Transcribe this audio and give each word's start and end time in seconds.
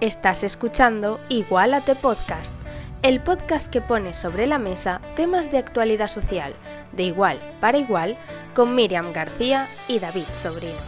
Estás 0.00 0.44
escuchando 0.44 1.18
Igualate 1.28 1.96
Podcast, 1.96 2.54
el 3.02 3.20
podcast 3.20 3.68
que 3.68 3.80
pone 3.80 4.14
sobre 4.14 4.46
la 4.46 4.60
mesa 4.60 5.00
temas 5.16 5.50
de 5.50 5.58
actualidad 5.58 6.06
social, 6.06 6.54
de 6.92 7.02
igual 7.02 7.40
para 7.60 7.78
igual, 7.78 8.16
con 8.54 8.76
Miriam 8.76 9.12
García 9.12 9.66
y 9.88 9.98
David 9.98 10.26
Sobrino. 10.34 10.78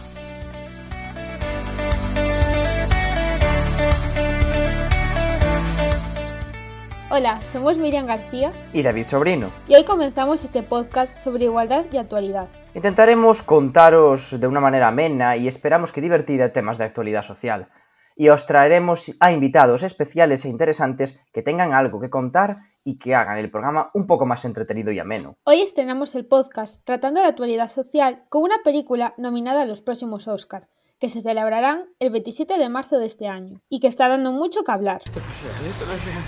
Hola, 7.09 7.43
somos 7.43 7.77
Miriam 7.77 8.05
García 8.05 8.53
y 8.71 8.81
David 8.81 9.03
Sobrino. 9.03 9.51
y 9.67 9.75
hoy 9.75 9.83
comenzamos 9.83 10.45
este 10.45 10.63
podcast 10.63 11.13
sobre 11.17 11.43
igualdad 11.43 11.83
y 11.91 11.97
actualidad. 11.97 12.47
Intentaremos 12.73 13.43
contaros 13.43 14.39
de 14.39 14.47
una 14.47 14.61
manera 14.61 14.87
amena 14.87 15.35
y 15.35 15.49
esperamos 15.49 15.91
que 15.91 15.99
divertida 15.99 16.53
temas 16.53 16.77
de 16.77 16.85
actualidad 16.85 17.23
social. 17.23 17.67
Y 18.15 18.29
os 18.29 18.45
traeremos 18.45 19.11
a 19.19 19.31
invitados 19.31 19.83
especiales 19.83 20.45
e 20.45 20.49
interesantes 20.49 21.19
que 21.31 21.41
tengan 21.41 21.73
algo 21.73 21.99
que 21.99 22.09
contar 22.09 22.57
y 22.83 22.97
que 22.97 23.15
hagan 23.15 23.37
el 23.37 23.51
programa 23.51 23.91
un 23.93 24.07
poco 24.07 24.25
más 24.25 24.45
entretenido 24.45 24.91
y 24.91 24.99
ameno. 24.99 25.37
Hoy 25.43 25.61
estrenamos 25.61 26.15
el 26.15 26.25
podcast 26.25 26.81
tratando 26.83 27.21
la 27.21 27.29
actualidad 27.29 27.69
social 27.69 28.23
con 28.29 28.43
una 28.43 28.57
película 28.63 29.13
nominada 29.17 29.61
a 29.61 29.65
los 29.65 29.81
próximos 29.81 30.27
Oscar, 30.27 30.67
que 30.99 31.09
se 31.09 31.21
celebrarán 31.21 31.85
el 31.99 32.11
27 32.11 32.57
de 32.57 32.69
marzo 32.69 32.99
de 32.99 33.05
este 33.05 33.27
año 33.27 33.61
y 33.69 33.79
que 33.79 33.87
está 33.87 34.07
dando 34.07 34.31
mucho 34.31 34.63
que 34.63 34.71
hablar. 34.71 35.01
Esto 35.03 35.19
no 35.19 35.31
es 35.31 35.43
real, 35.43 35.65
esto 35.69 35.85
no 35.85 35.93
es 35.93 36.05
real. 36.05 36.23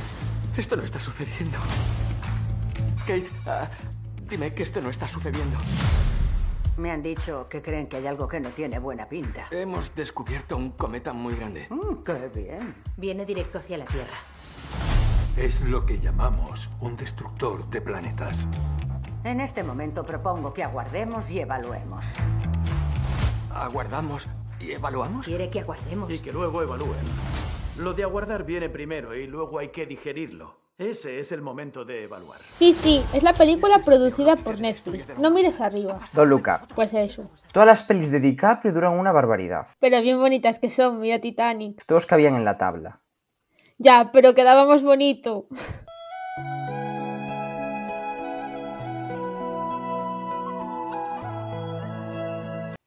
Esto 0.58 0.76
no 0.76 0.84
está 0.84 1.00
sucediendo. 1.00 1.58
Kate, 3.08 3.26
ah, 3.48 3.68
dime 4.30 4.54
que 4.54 4.64
esto 4.64 4.82
no 4.82 4.90
está 4.90 5.08
sucediendo. 5.08 5.58
Me 6.78 6.90
han 6.92 7.04
dicho 7.04 7.48
que 7.50 7.62
creen 7.62 7.88
que 7.88 7.98
hay 7.98 8.08
algo 8.08 8.28
que 8.28 8.40
no 8.40 8.50
tiene 8.50 8.80
buena 8.80 9.08
pinta. 9.08 9.48
Hemos 9.52 9.94
descubierto 9.94 10.58
un 10.58 10.72
cometa 10.72 11.14
muy 11.14 11.36
grande. 11.36 11.68
Mm, 11.70 12.04
¡Qué 12.04 12.30
bien! 12.34 12.76
Viene 12.98 13.26
directo 13.26 13.60
hacia 13.60 13.78
la 13.78 13.86
Tierra. 13.86 14.18
Es 15.38 15.62
lo 15.62 15.86
que 15.86 16.00
llamamos 16.00 16.70
un 16.80 16.96
destructor 16.96 17.70
de 17.70 17.82
planetas. 17.82 18.48
En 19.24 19.40
este 19.40 19.64
momento 19.64 20.04
propongo 20.06 20.54
que 20.54 20.64
aguardemos 20.64 21.30
y 21.32 21.40
evaluemos. 21.40 22.06
Aguardamos 23.54 24.28
y 24.60 24.72
evaluamos. 24.72 25.26
Quiere 25.26 25.50
que 25.50 25.60
aguardemos. 25.62 26.12
y 26.12 26.20
que 26.20 26.34
luego 26.34 26.62
evalúen. 26.64 27.00
Lo 27.78 27.94
de 27.94 28.04
aguardar 28.04 28.46
viene 28.46 28.70
primero 28.70 29.16
y 29.16 29.28
luego 29.28 29.60
hay 29.60 29.70
que 29.70 29.86
digerirlo. 29.86 30.63
Ese 30.78 31.20
es 31.20 31.32
el 31.32 31.42
momento 31.44 31.86
de 31.86 32.04
evaluar. 32.06 32.40
Sí, 32.50 32.74
sí, 32.74 33.04
es 33.14 33.22
la 33.22 33.34
película 33.34 33.80
producida 33.86 34.36
por 34.36 34.60
Netflix. 34.60 35.08
No 35.20 35.30
mires 35.30 35.62
arriba. 35.62 36.00
Don 36.14 36.28
Luca, 36.28 36.68
Pues 36.74 36.94
eso. 36.96 37.30
todas 37.52 37.68
las 37.68 37.84
pelis 37.84 38.10
de 38.12 38.20
DiCaprio 38.20 38.74
duran 38.74 38.94
una 38.98 39.12
barbaridad. 39.12 39.68
Pero 39.80 40.02
bien 40.02 40.18
bonitas 40.20 40.58
que 40.58 40.70
son, 40.72 41.00
mira 41.00 41.20
Titanic. 41.22 41.86
Todos 41.86 42.08
cabían 42.08 42.36
en 42.36 42.44
la 42.44 42.58
tabla. 42.58 43.02
Ya, 43.78 44.10
pero 44.12 44.34
quedaba 44.34 44.66
más 44.66 44.82
bonito. 44.82 45.48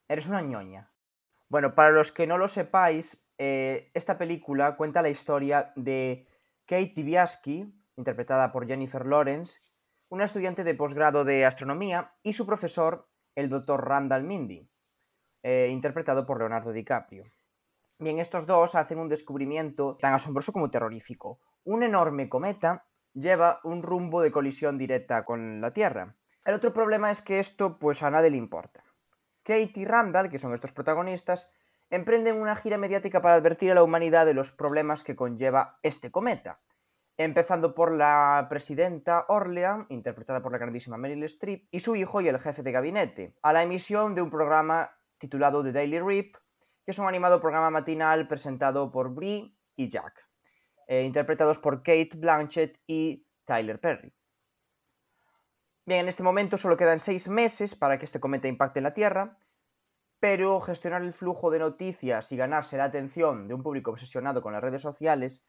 Eres 0.09 0.27
una 0.29 0.41
ñoña. 0.41 0.91
Bueno, 1.49 1.75
para 1.75 1.91
los 1.91 2.13
que 2.13 2.27
no 2.27 2.39
lo 2.39 2.49
sepáis, 2.49 3.27
eh, 3.39 3.91
esta 3.95 4.19
película 4.19 4.77
cuenta 4.77 5.03
la 5.03 5.09
historia 5.09 5.73
de 5.77 6.27
Kate 6.67 6.93
Tibiaski, 6.95 7.73
interpretada 7.97 8.51
por 8.51 8.67
Jennifer 8.67 9.07
Lawrence, 9.07 9.61
una 10.09 10.25
estudiante 10.25 10.65
de 10.65 10.75
posgrado 10.75 11.25
de 11.25 11.45
astronomía, 11.45 12.15
y 12.23 12.33
su 12.33 12.45
profesor, 12.45 13.09
el 13.37 13.49
Dr. 13.49 13.87
Randall 13.87 14.25
Mindy, 14.25 14.69
eh, 15.43 15.69
interpretado 15.71 16.27
por 16.27 16.39
Leonardo 16.39 16.73
DiCaprio. 16.73 17.25
Bien, 17.99 18.19
estos 18.19 18.47
dos 18.47 18.75
hacen 18.75 18.99
un 18.99 19.09
descubrimiento 19.09 19.97
tan 19.97 20.13
asombroso 20.13 20.53
como 20.53 20.71
terrorífico. 20.71 21.41
Un 21.65 21.83
enorme 21.83 22.29
cometa 22.29 22.85
lleva 23.15 23.61
un 23.65 23.83
rumbo 23.83 24.21
de 24.21 24.33
colisión 24.33 24.77
directa 24.77 25.25
con 25.25 25.61
la 25.61 25.73
Tierra. 25.73 26.17
El 26.45 26.55
otro 26.55 26.73
problema 26.73 27.11
es 27.11 27.23
que 27.23 27.39
esto 27.39 27.79
pues 27.79 28.03
a 28.03 28.11
nadie 28.11 28.31
le 28.31 28.37
importa. 28.37 28.85
Kate 29.45 29.73
y 29.77 29.85
Randall, 29.85 30.29
que 30.29 30.39
son 30.39 30.53
estos 30.53 30.73
protagonistas, 30.73 31.51
emprenden 31.91 32.41
una 32.41 32.57
gira 32.57 32.79
mediática 32.79 33.23
para 33.23 33.35
advertir 33.35 33.71
a 33.71 33.75
la 33.75 33.83
humanidad 33.83 34.27
de 34.27 34.35
los 34.35 34.53
problemas 34.53 35.05
que 35.05 35.17
conlleva 35.17 35.79
este 35.83 36.11
cometa. 36.11 36.61
Empezando 37.19 37.75
por 37.75 37.93
la 37.93 38.47
presidenta 38.51 39.25
Orlean, 39.29 39.87
interpretada 39.89 40.43
por 40.43 40.53
la 40.53 40.59
grandísima 40.59 40.99
Meryl 40.99 41.25
Streep, 41.25 41.67
y 41.71 41.81
su 41.81 41.97
hijo 41.97 42.21
y 42.21 42.29
el 42.29 42.39
jefe 42.39 42.63
de 42.63 42.73
gabinete, 42.73 43.35
a 43.43 43.53
la 43.53 43.63
emisión 43.63 44.15
de 44.15 44.23
un 44.23 44.31
programa 44.31 44.91
titulado 45.19 45.63
The 45.63 45.73
Daily 45.73 46.01
Rip, 46.01 46.37
que 46.85 46.91
es 46.91 46.99
un 46.99 47.07
animado 47.07 47.41
programa 47.41 47.71
matinal 47.71 48.29
presentado 48.29 48.93
por 48.93 49.15
Brie 49.15 49.57
y 49.77 49.89
Jack, 49.89 50.29
eh, 50.89 51.03
interpretados 51.03 51.59
por 51.59 51.79
Kate 51.79 52.11
Blanchett 52.17 52.81
y 52.87 53.27
Tyler 53.45 53.81
Perry. 53.81 54.13
Bien, 55.87 56.01
en 56.01 56.09
este 56.09 56.23
momento 56.23 56.59
solo 56.59 56.77
quedan 56.77 57.01
seis 57.01 57.29
meses 57.29 57.75
para 57.75 57.99
que 57.99 58.05
este 58.05 58.21
cometa 58.21 58.49
impacte 58.49 58.81
en 58.81 58.85
la 58.85 58.93
Tierra, 58.93 59.39
pero 60.21 60.61
gestionar 60.61 61.03
el 61.03 61.13
flujo 61.13 61.51
de 61.51 61.59
noticias 61.59 62.33
y 62.33 62.37
ganarse 62.37 62.77
la 62.77 62.85
atención 62.85 63.49
de 63.49 63.55
un 63.55 63.63
público 63.63 63.91
obsesionado 63.91 64.43
con 64.43 64.53
las 64.53 64.63
redes 64.63 64.83
sociales 64.83 65.45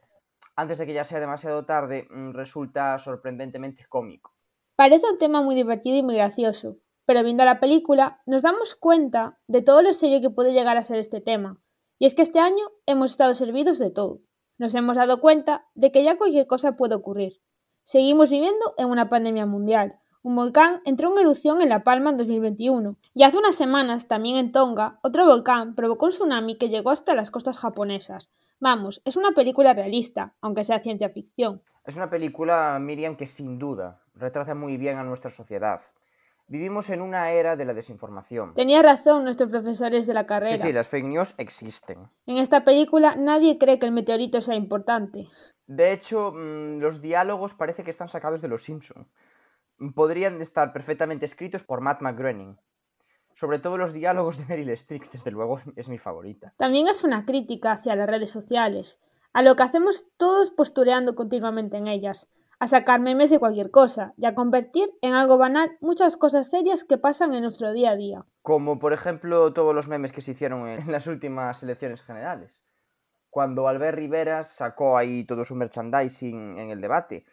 antes 0.56 0.78
de 0.78 0.86
que 0.86 0.94
ya 0.94 1.04
sea 1.04 1.20
demasiado 1.20 1.66
tarde 1.66 2.08
mm, 2.10 2.32
resulta 2.32 2.98
sorprendentemente 3.00 3.86
cómico. 3.88 4.34
Parece 4.76 5.10
un 5.10 5.18
tema 5.18 5.42
muy 5.42 5.56
divertido 5.56 5.98
y 5.98 6.04
muy 6.04 6.16
gracioso, 6.16 6.78
pero 7.06 7.24
viendo 7.24 7.46
la 7.46 7.60
película 7.60 8.22
nos 8.26 8.42
damos 8.42 8.76
cuenta 8.76 9.40
de 9.48 9.62
todo 9.62 9.82
lo 9.82 9.94
serio 9.94 10.22
que 10.22 10.30
puede 10.30 10.54
llegar 10.54 10.78
a 10.78 10.84
ser 10.84 11.00
este 11.00 11.22
tema. 11.22 11.62
Y 12.00 12.06
es 12.06 12.14
que 12.14 12.22
este 12.22 12.40
año 12.40 12.64
hemos 12.86 13.12
estado 13.12 13.34
servidos 13.34 13.80
de 13.80 13.90
todo. 13.90 14.22
Nos 14.60 14.76
hemos 14.76 14.98
dado 14.98 15.20
cuenta 15.20 15.68
de 15.74 15.92
que 15.92 16.04
ya 16.04 16.18
cualquier 16.18 16.48
cosa 16.48 16.76
puede 16.76 16.96
ocurrir. 16.96 17.42
Seguimos 17.84 18.30
viviendo 18.30 18.74
en 18.78 18.90
una 18.90 19.10
pandemia 19.10 19.46
mundial. 19.46 20.00
Un 20.28 20.36
volcán 20.36 20.82
entró 20.84 21.10
en 21.14 21.20
erupción 21.20 21.62
en 21.62 21.70
La 21.70 21.86
Palma 21.86 22.10
en 22.10 22.18
2021. 22.18 22.98
Y 23.14 23.24
hace 23.24 23.38
unas 23.38 23.56
semanas, 23.56 24.10
también 24.10 24.36
en 24.36 24.52
Tonga, 24.52 25.00
otro 25.02 25.26
volcán 25.26 25.74
provocó 25.74 26.08
un 26.08 26.12
tsunami 26.12 26.58
que 26.58 26.68
llegó 26.68 26.90
hasta 26.90 27.16
las 27.16 27.32
costas 27.32 27.58
japonesas. 27.58 28.30
Vamos, 28.60 29.02
es 29.06 29.16
una 29.16 29.32
película 29.32 29.74
realista, 29.74 30.34
aunque 30.42 30.66
sea 30.66 30.80
ciencia 30.80 31.08
ficción. 31.08 31.62
Es 31.86 31.96
una 31.96 32.10
película, 32.10 32.78
Miriam, 32.78 33.16
que 33.16 33.26
sin 33.26 33.58
duda 33.58 34.02
retrata 34.16 34.54
muy 34.54 34.76
bien 34.76 34.98
a 34.98 35.04
nuestra 35.06 35.32
sociedad. 35.32 35.80
Vivimos 36.50 36.90
en 36.90 37.02
una 37.02 37.32
era 37.32 37.56
de 37.56 37.64
la 37.64 37.74
desinformación. 37.74 38.54
Tenía 38.54 38.82
razón 38.82 39.24
nuestros 39.24 39.50
profesores 39.50 40.08
de 40.08 40.14
la 40.14 40.26
carrera. 40.26 40.58
Sí, 40.58 40.62
sí, 40.62 40.74
las 40.74 40.90
fake 40.90 41.06
news 41.06 41.36
existen. 41.38 42.10
En 42.26 42.38
esta 42.38 42.66
película 42.66 43.16
nadie 43.16 43.58
cree 43.58 43.80
que 43.80 43.86
el 43.86 43.94
meteorito 43.94 44.42
sea 44.42 44.56
importante. 44.56 45.26
De 45.68 45.94
hecho, 45.94 46.34
mm, 46.34 46.80
los 46.80 47.02
diálogos 47.02 47.54
parece 47.54 47.86
que 47.86 47.92
están 47.92 48.10
sacados 48.10 48.42
de 48.42 48.50
Los 48.50 48.64
Simpson. 48.64 49.08
Podrían 49.94 50.42
estar 50.42 50.74
perfectamente 50.74 51.26
escritos 51.26 51.64
por 51.64 51.82
Matt 51.82 52.02
McGroening. 52.02 52.58
Sobre 53.34 53.60
todo 53.60 53.78
los 53.78 53.94
diálogos 53.94 54.38
de 54.38 54.46
Meryl 54.46 54.70
Streep, 54.72 55.04
desde 55.12 55.32
luego 55.32 55.60
es 55.76 55.90
mi 55.90 56.00
favorita. 56.00 56.54
También 56.58 56.88
es 56.88 57.04
una 57.04 57.26
crítica 57.26 57.72
hacia 57.72 57.96
las 57.96 58.10
redes 58.10 58.32
sociales, 58.32 59.00
a 59.34 59.44
lo 59.44 59.56
que 59.56 59.64
hacemos 59.64 60.06
todos 60.18 60.50
postureando 60.50 61.14
continuamente 61.14 61.78
en 61.78 61.88
ellas, 61.88 62.28
a 62.60 62.68
sacar 62.68 63.00
memes 63.00 63.30
de 63.30 63.40
cualquier 63.40 63.70
cosa 63.70 64.14
y 64.18 64.26
a 64.26 64.34
convertir 64.34 64.90
en 65.02 65.14
algo 65.14 65.38
banal 65.38 65.78
muchas 65.80 66.18
cosas 66.18 66.50
serias 66.50 66.84
que 66.84 66.98
pasan 66.98 67.34
en 67.34 67.44
nuestro 67.44 67.72
día 67.72 67.92
a 67.92 67.96
día. 67.96 68.26
Como 68.42 68.80
por 68.80 68.94
ejemplo 68.94 69.54
todos 69.54 69.76
los 69.76 69.88
memes 69.88 70.12
que 70.12 70.22
se 70.22 70.32
hicieron 70.32 70.68
en 70.68 70.92
las 70.92 71.06
últimas 71.08 71.62
elecciones 71.62 72.02
generales. 72.02 72.64
Cuando 73.30 73.68
Albert 73.68 73.98
Rivera 73.98 74.44
sacó 74.44 74.98
ahí 74.98 75.24
todo 75.26 75.46
su 75.46 75.54
merchandising 75.54 76.58
en 76.58 76.72
el 76.72 76.82
debate. 76.82 77.26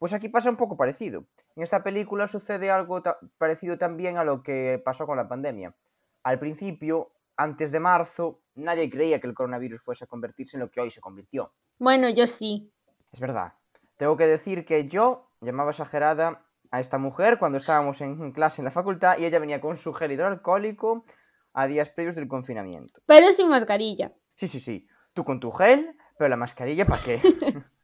Pues 0.00 0.14
aquí 0.14 0.30
pasa 0.30 0.48
un 0.48 0.56
poco 0.56 0.78
parecido. 0.78 1.26
En 1.54 1.62
esta 1.62 1.82
película 1.82 2.26
sucede 2.26 2.70
algo 2.70 3.02
ta- 3.02 3.18
parecido 3.36 3.76
también 3.76 4.16
a 4.16 4.24
lo 4.24 4.42
que 4.42 4.80
pasó 4.82 5.06
con 5.06 5.18
la 5.18 5.28
pandemia. 5.28 5.76
Al 6.22 6.38
principio, 6.38 7.12
antes 7.36 7.70
de 7.70 7.80
marzo, 7.80 8.40
nadie 8.54 8.88
creía 8.88 9.20
que 9.20 9.26
el 9.26 9.34
coronavirus 9.34 9.82
fuese 9.82 10.04
a 10.04 10.06
convertirse 10.06 10.56
en 10.56 10.62
lo 10.62 10.70
que 10.70 10.80
hoy 10.80 10.90
se 10.90 11.02
convirtió. 11.02 11.52
Bueno, 11.78 12.08
yo 12.08 12.26
sí. 12.26 12.72
Es 13.12 13.20
verdad. 13.20 13.52
Tengo 13.98 14.16
que 14.16 14.26
decir 14.26 14.64
que 14.64 14.88
yo 14.88 15.28
llamaba 15.42 15.70
exagerada 15.72 16.46
a 16.70 16.80
esta 16.80 16.96
mujer 16.96 17.38
cuando 17.38 17.58
estábamos 17.58 18.00
en 18.00 18.32
clase 18.32 18.62
en 18.62 18.64
la 18.64 18.70
facultad 18.70 19.18
y 19.18 19.26
ella 19.26 19.38
venía 19.38 19.60
con 19.60 19.76
su 19.76 19.92
gel 19.92 20.12
hidroalcohólico 20.12 21.04
a 21.52 21.66
días 21.66 21.90
previos 21.90 22.14
del 22.14 22.26
confinamiento. 22.26 23.02
Pero 23.04 23.32
sin 23.32 23.50
mascarilla. 23.50 24.14
Sí, 24.34 24.46
sí, 24.48 24.60
sí. 24.60 24.88
Tú 25.12 25.24
con 25.26 25.40
tu 25.40 25.50
gel, 25.50 25.94
pero 26.16 26.28
la 26.28 26.36
mascarilla 26.36 26.86
¿para 26.86 27.02
qué? 27.02 27.20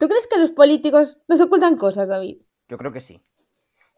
¿Tú 0.00 0.08
crees 0.08 0.26
que 0.26 0.38
los 0.38 0.50
políticos 0.50 1.18
nos 1.28 1.42
ocultan 1.42 1.76
cosas, 1.76 2.08
David? 2.08 2.40
Yo 2.68 2.78
creo 2.78 2.90
que 2.90 3.02
sí. 3.02 3.22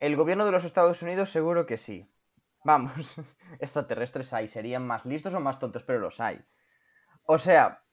El 0.01 0.17
gobierno 0.17 0.45
de 0.45 0.51
los 0.51 0.65
Estados 0.65 1.01
Unidos 1.01 1.31
seguro 1.31 1.65
que 1.65 1.77
sí. 1.77 2.11
Vamos, 2.65 2.93
extraterrestres 3.61 4.33
hay, 4.33 4.49
serían 4.49 4.85
más 4.85 5.07
listos 5.07 5.33
o 5.33 5.39
más 5.39 5.61
tontos, 5.61 5.85
pero 5.85 6.01
los 6.01 6.19
hay. 6.19 6.41
O 7.25 7.39
sea, 7.39 7.85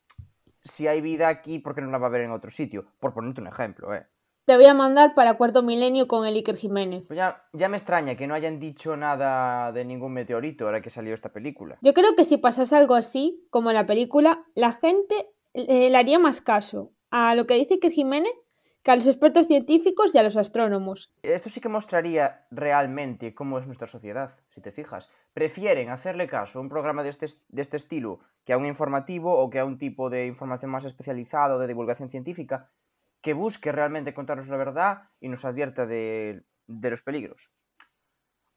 si 0.64 0.88
hay 0.88 1.02
vida 1.02 1.28
aquí, 1.28 1.60
¿por 1.60 1.76
qué 1.76 1.82
no 1.82 1.92
la 1.92 2.00
va 2.00 2.08
a 2.08 2.10
haber 2.10 2.22
en 2.22 2.32
otro 2.32 2.50
sitio? 2.50 2.88
Por 3.00 3.14
ponerte 3.14 3.42
un 3.42 3.48
ejemplo, 3.48 3.94
¿eh? 3.94 4.08
Te 4.46 4.56
voy 4.56 4.66
a 4.66 4.74
mandar 4.74 5.14
para 5.14 5.36
cuarto 5.36 5.62
milenio 5.62 6.08
con 6.08 6.26
el 6.26 6.34
Iker 6.34 6.56
Jiménez. 6.56 7.06
Pues 7.06 7.18
ya, 7.18 7.44
ya 7.54 7.70
me 7.70 7.78
extraña 7.78 8.16
que 8.16 8.26
no 8.26 8.34
hayan 8.34 8.60
dicho 8.60 8.98
nada 8.98 9.72
de 9.72 9.86
ningún 9.86 10.14
meteorito 10.14 10.66
ahora 10.66 10.82
que 10.82 10.90
salió 10.90 11.14
esta 11.14 11.32
película. 11.32 11.78
Yo 11.84 11.94
creo 11.94 12.16
que 12.16 12.26
si 12.26 12.38
pasase 12.38 12.76
algo 12.76 12.96
así, 12.96 13.46
como 13.52 13.70
en 13.70 13.76
la 13.76 13.86
película, 13.86 14.44
la 14.56 14.72
gente 14.72 15.30
le 15.54 15.96
haría 15.96 16.18
más 16.18 16.42
caso 16.42 16.96
a 17.12 17.36
lo 17.36 17.48
que 17.48 17.56
dice 17.56 17.76
Iker 17.76 17.92
Jiménez 17.92 18.34
que 18.84 18.92
a 18.92 18.96
los 18.96 19.08
expertos 19.08 19.48
científicos 19.48 20.16
y 20.16 20.18
a 20.18 20.24
los 20.24 20.38
astrónomos. 20.38 21.12
Esto 21.22 21.50
sí 21.50 21.60
que 21.60 21.70
mostraría 21.70 22.46
realmente 22.50 23.34
cómo 23.34 23.60
es 23.60 23.66
nuestra 23.66 23.88
sociedad, 23.88 24.36
si 24.50 24.62
te 24.62 24.72
fijas. 24.72 25.10
Prefieren 25.34 25.90
hacerle 25.90 26.28
caso 26.28 26.60
a 26.60 26.62
un 26.62 26.70
programa 26.70 27.04
de 27.04 27.10
este, 27.10 27.28
de 27.50 27.62
este 27.62 27.78
estilo 27.78 28.20
que 28.46 28.54
a 28.54 28.58
un 28.58 28.66
informativo 28.66 29.38
o 29.38 29.50
que 29.50 29.60
a 29.60 29.66
un 29.66 29.78
tipo 29.78 30.10
de 30.10 30.28
información 30.28 30.72
más 30.72 30.86
especializado 30.86 31.60
de 31.60 31.68
divulgación 31.68 32.10
científica 32.10 32.70
que 33.22 33.34
busque 33.34 33.72
realmente 33.72 34.14
contarnos 34.14 34.48
la 34.48 34.58
verdad 34.58 35.10
y 35.20 35.28
nos 35.28 35.44
advierta 35.44 35.86
de, 35.86 36.44
de 36.68 36.90
los 36.90 37.02
peligros. 37.02 37.52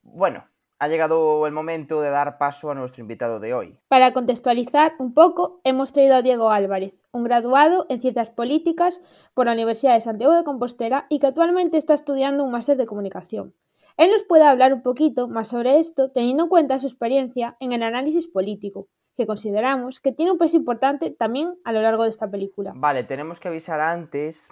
Bueno, 0.02 0.46
ha 0.78 0.88
llegado 0.88 1.46
el 1.46 1.52
momento 1.52 2.00
de 2.00 2.10
dar 2.10 2.38
paso 2.38 2.70
a 2.70 2.75
nuestro 2.75 3.02
invitado 3.02 3.40
de 3.40 3.55
hoy. 3.55 3.78
Para 3.88 4.12
contextualizar 4.12 4.94
un 4.98 5.14
poco, 5.14 5.60
hemos 5.64 5.93
traído 5.93 6.16
a 6.16 6.22
Diego 6.22 6.50
Álvarez, 6.50 7.01
un 7.12 7.25
graduado 7.25 7.85
en 7.91 8.00
Ciencias 8.00 8.31
Políticas 8.31 9.00
por 9.35 9.44
la 9.47 9.53
Universidad 9.53 9.93
de 9.93 10.00
Santiago 10.00 10.35
de 10.35 10.44
Compostela 10.44 11.06
y 11.11 11.19
que 11.19 11.26
actualmente 11.26 11.76
está 11.76 11.93
estudiando 11.93 12.43
un 12.43 12.50
máster 12.50 12.79
de 12.79 12.87
comunicación. 12.87 13.55
Él 13.99 14.11
nos 14.11 14.25
puede 14.25 14.44
hablar 14.44 14.73
un 14.73 14.82
poquito 14.82 15.29
más 15.29 15.49
sobre 15.49 15.79
esto, 15.79 16.11
teniendo 16.11 16.44
en 16.44 16.49
cuenta 16.49 16.81
su 16.81 16.87
experiencia 16.87 17.56
en 17.61 17.73
el 17.73 17.82
análisis 17.82 18.29
político, 18.29 18.88
que 19.14 19.26
consideramos 19.26 20.00
que 20.00 20.12
tiene 20.12 20.32
un 20.32 20.38
peso 20.38 20.56
importante 20.56 21.11
también 21.11 21.55
a 21.64 21.73
lo 21.73 21.82
largo 21.82 22.05
de 22.05 22.09
esta 22.09 22.31
película. 22.31 22.73
Vale, 22.75 23.05
tenemos 23.05 23.41
que 23.41 23.49
avisar 23.49 23.81
antes 23.81 24.50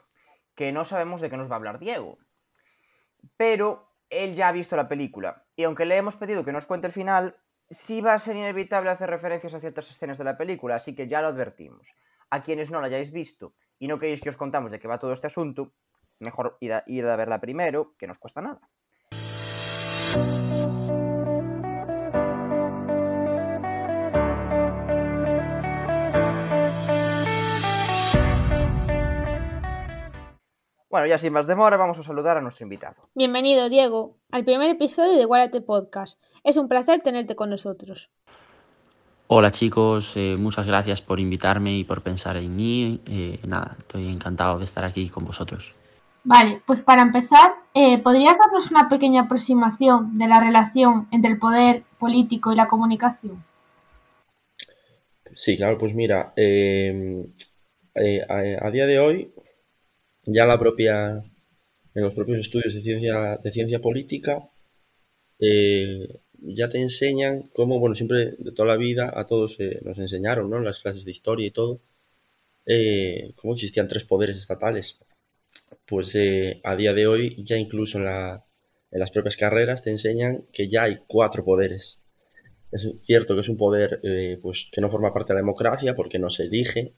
que 0.55 0.71
no 0.71 0.85
sabemos 0.85 1.23
de 1.23 1.31
qué 1.31 1.39
nos 1.39 1.49
va 1.49 1.55
a 1.55 1.57
hablar 1.57 1.79
Diego. 1.79 2.19
Pero 3.39 3.89
él 4.11 4.35
ya 4.35 4.49
ha 4.49 4.53
visto 4.53 4.77
la 4.77 4.89
película 4.89 5.47
y 5.57 5.65
aunque 5.65 5.87
le 5.87 5.97
hemos 5.97 6.17
pedido 6.17 6.45
que 6.45 6.53
nos 6.53 6.67
cuente 6.67 6.89
el 6.89 6.93
final, 6.93 7.37
sí 7.71 8.03
va 8.03 8.13
a 8.13 8.19
ser 8.19 8.37
inevitable 8.37 8.91
hacer 8.91 9.09
referencias 9.09 9.55
a 9.55 9.61
ciertas 9.61 9.91
escenas 9.91 10.19
de 10.19 10.25
la 10.25 10.37
película, 10.37 10.75
así 10.75 10.95
que 10.95 11.09
ya 11.09 11.23
lo 11.23 11.29
advertimos. 11.29 11.95
A 12.33 12.45
quienes 12.45 12.71
no 12.71 12.81
la 12.81 12.87
hayáis 12.87 13.11
visto 13.11 13.55
y 13.81 13.89
no 13.89 13.99
queréis 13.99 14.21
que 14.21 14.29
os 14.29 14.37
contamos 14.37 14.71
de 14.71 14.79
qué 14.79 14.87
va 14.87 15.01
todo 15.01 15.13
este 15.13 15.27
asunto, 15.27 15.73
mejor 16.21 16.57
ir 16.61 16.73
a, 16.73 16.85
a 17.13 17.17
verla 17.17 17.41
primero, 17.41 17.97
que 17.99 18.07
no 18.07 18.13
os 18.13 18.21
cuesta 18.21 18.41
nada. 18.41 18.61
Bueno, 30.89 31.07
ya 31.07 31.19
sin 31.19 31.33
más 31.33 31.47
demora, 31.47 31.77
vamos 31.77 31.99
a 31.99 32.03
saludar 32.03 32.37
a 32.37 32.41
nuestro 32.41 32.65
invitado. 32.65 33.09
Bienvenido, 33.15 33.69
Diego, 33.69 34.19
al 34.31 34.45
primer 34.45 34.71
episodio 34.71 35.17
de 35.17 35.25
Guárate 35.25 35.61
Podcast. 35.61 36.21
Es 36.43 36.57
un 36.57 36.69
placer 36.69 37.01
tenerte 37.01 37.37
con 37.37 37.49
nosotros. 37.49 38.11
Hola 39.33 39.53
chicos, 39.53 40.15
eh, 40.17 40.35
muchas 40.37 40.67
gracias 40.67 41.01
por 41.01 41.21
invitarme 41.21 41.79
y 41.79 41.85
por 41.85 42.03
pensar 42.03 42.37
en 42.37 42.57
mí. 42.57 43.01
Eh, 43.07 43.39
nada, 43.47 43.77
estoy 43.79 44.09
encantado 44.09 44.59
de 44.59 44.65
estar 44.65 44.85
aquí 44.85 45.09
con 45.09 45.25
vosotros. 45.25 45.73
Vale, 46.25 46.61
pues 46.67 46.83
para 46.83 47.03
empezar, 47.03 47.53
eh, 47.73 47.99
¿podrías 47.99 48.39
darnos 48.39 48.73
una 48.73 48.89
pequeña 48.89 49.23
aproximación 49.23 50.19
de 50.19 50.27
la 50.27 50.41
relación 50.41 51.07
entre 51.13 51.31
el 51.31 51.39
poder 51.39 51.85
político 52.01 52.53
y 52.53 52.57
la 52.57 52.67
comunicación? 52.67 53.45
Sí, 55.33 55.57
claro, 55.57 55.79
pues 55.79 55.95
mira, 55.95 56.35
a, 56.35 58.67
a 58.67 58.71
día 58.73 58.87
de 58.87 58.99
hoy 58.99 59.33
ya 60.25 60.45
la 60.45 60.59
propia, 60.59 61.23
en 61.95 62.03
los 62.03 62.15
propios 62.15 62.41
estudios 62.41 62.75
de 62.75 62.83
ciencia, 62.83 63.37
de 63.37 63.53
ciencia 63.53 63.79
política, 63.79 64.51
eh, 65.39 66.19
ya 66.43 66.69
te 66.69 66.81
enseñan 66.81 67.43
cómo, 67.53 67.79
bueno, 67.79 67.95
siempre 67.95 68.37
de 68.39 68.53
toda 68.53 68.69
la 68.69 68.77
vida 68.77 69.13
a 69.15 69.27
todos 69.27 69.59
eh, 69.61 69.81
nos 69.85 69.99
enseñaron, 69.99 70.51
¿no? 70.51 70.59
En 70.59 70.65
las 70.65 70.81
clases 70.81 71.05
de 71.05 71.11
historia 71.11 71.47
y 71.47 71.51
todo, 71.51 71.81
eh, 72.67 73.33
cómo 73.37 73.55
existían 73.55 73.89
tres 73.89 74.05
poderes 74.05 74.39
estatales. 74.39 74.99
Pues 75.87 76.17
a 76.63 76.77
día 76.77 76.95
de 76.95 77.07
hoy, 77.07 77.37
ya 77.43 77.57
incluso 77.57 77.99
en, 77.99 78.05
la, 78.05 78.45
en 78.91 79.01
las 79.01 79.11
propias 79.11 79.37
carreras 79.37 79.83
te 79.83 79.91
enseñan 79.91 80.45
que 80.53 80.69
ya 80.69 80.85
hay 80.85 81.01
cuatro 81.07 81.45
poderes. 81.45 81.99
Es 82.73 82.87
cierto 82.99 83.35
que 83.35 83.41
es 83.41 83.49
un 83.49 83.57
poder 83.57 84.01
pues, 84.41 84.69
que 84.71 84.81
no 84.81 84.89
forma 84.89 85.13
parte 85.13 85.33
de 85.33 85.35
la 85.35 85.41
democracia 85.41 85.97
porque 85.97 86.21
no 86.21 86.31
se 86.31 86.45
elige, 86.45 86.95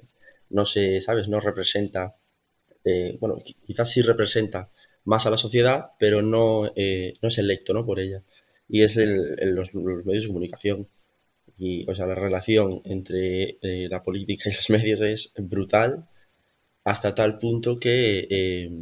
no 0.50 0.66
se, 0.66 1.00
¿sabes? 1.00 1.28
No 1.28 1.40
representa 1.40 2.16
eh, 2.84 3.16
bueno, 3.20 3.38
quizás 3.66 3.90
sí 3.90 4.02
representa 4.02 4.70
más 5.04 5.26
a 5.26 5.30
la 5.30 5.36
sociedad, 5.36 5.92
pero 5.98 6.22
no, 6.22 6.72
eh, 6.76 7.14
no 7.22 7.28
es 7.28 7.38
electo 7.38 7.74
¿no? 7.74 7.84
por 7.84 8.00
ella. 8.00 8.22
Y 8.72 8.84
es 8.84 8.96
el, 8.96 9.36
los, 9.54 9.74
medios 9.74 10.24
de 10.24 10.28
comunicación. 10.28 10.88
Y, 11.58 11.88
o 11.90 11.94
sea, 11.94 12.06
la 12.06 12.14
relación 12.14 12.80
entre 12.86 13.58
eh, 13.60 13.86
la 13.90 14.02
política 14.02 14.48
y 14.48 14.54
los 14.54 14.70
medios 14.76 15.02
es 15.02 15.34
brutal 15.36 16.08
hasta 16.82 17.14
tal 17.14 17.36
punto 17.36 17.78
que 17.78 18.80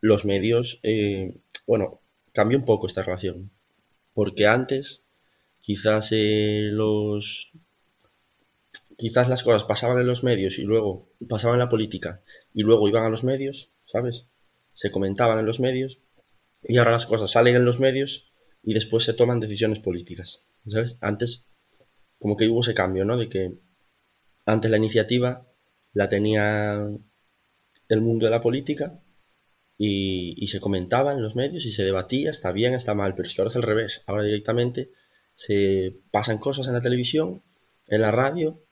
los 0.00 0.24
medios, 0.26 0.80
bueno, 1.66 2.00
cambió 2.32 2.58
un 2.58 2.66
poco 2.66 2.86
esta 2.86 3.02
relación. 3.02 3.50
Porque 4.12 4.46
antes 4.46 5.06
quizás 5.60 6.10
los 6.12 7.52
quizás 8.98 9.28
las 9.28 9.44
cosas 9.44 9.64
pasaban 9.64 10.00
en 10.00 10.06
los 10.06 10.24
medios 10.24 10.58
y 10.58 10.64
luego 10.64 11.08
pasaban 11.28 11.54
en 11.54 11.60
la 11.60 11.68
política 11.68 12.20
y 12.52 12.62
luego 12.62 12.88
iban 12.88 13.04
a 13.04 13.08
los 13.08 13.24
medios, 13.24 13.70
¿sabes? 13.86 14.26
Se 14.74 14.90
comentaban 14.90 15.38
en 15.38 15.46
los 15.46 15.60
medios 15.60 16.00
y 16.62 16.76
ahora 16.76 16.90
las 16.90 17.06
cosas 17.06 17.30
salen 17.30 17.56
en 17.56 17.64
los 17.64 17.80
medios 17.80 18.27
y 18.68 18.74
después 18.74 19.02
se 19.04 19.14
toman 19.14 19.40
decisiones 19.40 19.78
políticas, 19.78 20.44
¿sabes? 20.68 20.98
Antes 21.00 21.46
como 22.18 22.36
que 22.36 22.48
hubo 22.48 22.60
ese 22.60 22.74
cambio, 22.74 23.06
¿no? 23.06 23.16
De 23.16 23.30
que 23.30 23.54
antes 24.44 24.70
la 24.70 24.76
iniciativa 24.76 25.46
la 25.94 26.10
tenía 26.10 26.86
el 27.88 28.00
mundo 28.02 28.26
de 28.26 28.30
la 28.30 28.42
política 28.42 29.00
y, 29.78 30.46
se 30.48 30.60
comentaba 30.60 31.12
en 31.14 31.22
los 31.22 31.34
medios 31.34 31.64
y 31.64 31.70
se 31.70 31.82
debatía, 31.82 32.28
está 32.28 32.52
bien, 32.52 32.74
está 32.74 32.92
mal, 32.92 33.14
pero 33.14 33.26
es 33.26 33.34
que 33.34 33.40
ahora 33.40 33.48
es 33.48 33.56
al 33.56 33.62
revés. 33.62 34.02
Ahora 34.06 34.24
directamente 34.24 34.92
se 35.34 35.96
pasan 36.10 36.36
cosas 36.36 36.66
en 36.66 36.74
la 36.74 36.82
televisión, 36.82 37.42
en 37.86 38.02
la 38.02 38.10
radio 38.10 38.62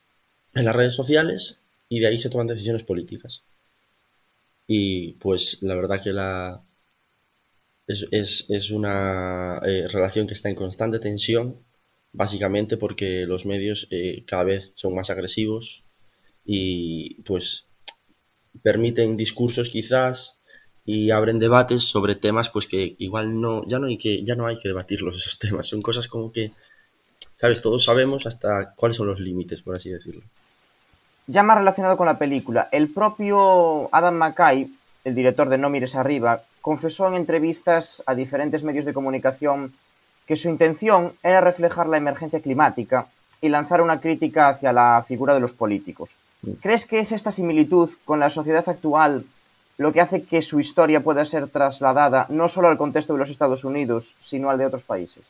en 0.55 0.67
las 0.67 0.77
redes 0.77 0.95
sociales 0.95 1.63
y 1.89 2.01
de 2.01 2.09
ahí 2.09 2.19
se 2.19 2.29
toman 2.29 2.49
decisiones 2.49 2.83
políticas. 2.83 3.47
Y 4.67 5.13
pues 5.15 5.63
la 5.63 5.75
verdad 5.75 6.03
que 6.03 6.13
la 6.13 6.66
es, 7.87 8.71
una 8.71 9.61
eh, 9.65 9.87
relación 9.89 10.27
que 10.27 10.35
está 10.35 10.49
en 10.49 10.55
constante 10.55 10.99
tensión, 10.99 11.65
básicamente 12.13 12.77
porque 12.77 13.27
los 13.27 13.47
medios 13.47 13.89
eh, 13.91 14.25
cada 14.27 14.45
vez 14.45 14.73
son 14.75 14.95
más 14.95 15.11
agresivos 15.11 15.85
y 16.45 17.23
pues 17.23 17.69
permiten 18.63 19.17
discursos 19.17 19.69
quizás 19.69 20.41
y 20.85 21.11
abren 21.11 21.39
debates 21.39 21.85
sobre 21.85 22.15
temas 22.15 22.49
pues 22.49 22.67
que 22.67 22.95
igual 22.99 23.41
no 23.41 23.67
ya 23.67 23.79
no 23.79 23.89
hay 23.89 23.99
que 23.99 24.25
ya 24.25 24.35
no 24.35 24.47
hay 24.47 24.59
que 24.59 24.69
debatirlos 24.69 25.17
esos 25.19 25.39
temas. 25.39 25.67
Son 25.67 25.83
cosas 25.83 26.09
como 26.09 26.33
que 26.33 26.53
sabes 27.35 27.61
todos 27.61 27.85
sabemos 27.85 28.27
hasta 28.27 28.73
cuáles 28.75 28.97
son 28.97 29.09
los 29.09 29.21
límites 29.21 29.63
por 29.63 29.77
así 29.77 29.91
decirlo. 29.91 30.23
Ya 31.29 31.43
más 31.43 31.59
relacionado 31.59 31.97
con 31.97 32.07
la 32.07 32.19
película, 32.19 32.69
el 32.71 32.89
propio 32.89 33.93
Adam 33.93 34.15
McKay, 34.15 34.71
el 35.07 35.15
director 35.15 35.49
de 35.49 35.57
No 35.57 35.71
mires 35.71 35.95
arriba, 35.95 36.43
confesó 36.61 37.07
en 37.07 37.15
entrevistas 37.15 38.03
a 38.07 38.15
diferentes 38.17 38.65
medios 38.65 38.85
de 38.85 38.93
comunicación 38.93 39.73
que 40.27 40.35
su 40.35 40.49
intención 40.49 41.13
era 41.23 41.41
reflejar 41.41 41.87
la 41.87 41.97
emergencia 41.97 42.41
climática 42.41 43.07
y 43.41 43.49
lanzar 43.49 43.81
una 43.83 44.01
crítica 44.01 44.49
hacia 44.49 44.73
la 44.73 45.05
figura 45.07 45.33
de 45.33 45.39
los 45.39 45.53
políticos. 45.53 46.11
Mm. 46.43 46.51
¿Crees 46.61 46.87
que 46.87 46.99
es 46.99 47.13
esta 47.13 47.31
similitud 47.31 47.91
con 48.05 48.19
la 48.19 48.31
sociedad 48.31 48.69
actual 48.69 49.25
lo 49.79 49.93
que 49.93 50.01
hace 50.01 50.25
que 50.25 50.43
su 50.43 50.59
historia 50.59 51.05
pueda 51.05 51.25
ser 51.25 51.47
trasladada 51.47 52.27
no 52.29 52.49
solo 52.49 52.67
al 52.67 52.77
contexto 52.77 53.13
de 53.13 53.21
los 53.21 53.31
Estados 53.31 53.63
Unidos, 53.63 54.17
sino 54.21 54.51
al 54.51 54.59
de 54.59 54.67
otros 54.67 54.83
países? 54.83 55.23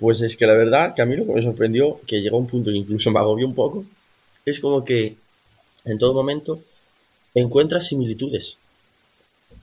Pues 0.00 0.20
es 0.20 0.36
que 0.36 0.48
la 0.48 0.54
verdad 0.54 0.94
que 0.96 1.02
a 1.02 1.06
mí 1.06 1.14
lo 1.14 1.26
que 1.26 1.34
me 1.34 1.42
sorprendió, 1.42 2.00
que 2.08 2.20
llegó 2.20 2.38
a 2.38 2.40
un 2.40 2.48
punto 2.48 2.70
que 2.70 2.76
incluso 2.76 3.12
me 3.12 3.20
agobió 3.20 3.46
un 3.46 3.54
poco, 3.54 3.84
es 4.44 4.58
como 4.58 4.84
que 4.84 5.14
en 5.84 5.96
todo 5.96 6.12
momento 6.12 6.58
encuentras 7.36 7.86
similitudes. 7.86 8.56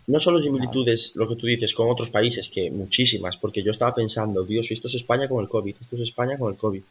No 0.07 0.19
solo 0.19 0.41
similitudes, 0.41 1.11
lo 1.15 1.27
que 1.27 1.35
tú 1.35 1.45
dices, 1.45 1.73
con 1.73 1.89
otros 1.89 2.09
países, 2.09 2.49
que 2.49 2.71
muchísimas, 2.71 3.37
porque 3.37 3.61
yo 3.61 3.71
estaba 3.71 3.93
pensando, 3.93 4.43
Dios, 4.43 4.71
esto 4.71 4.87
es 4.87 4.95
España 4.95 5.27
con 5.27 5.41
el 5.41 5.49
COVID, 5.49 5.75
esto 5.79 5.95
es 5.95 6.01
España 6.03 6.37
con 6.37 6.51
el 6.51 6.57
COVID. 6.57 6.81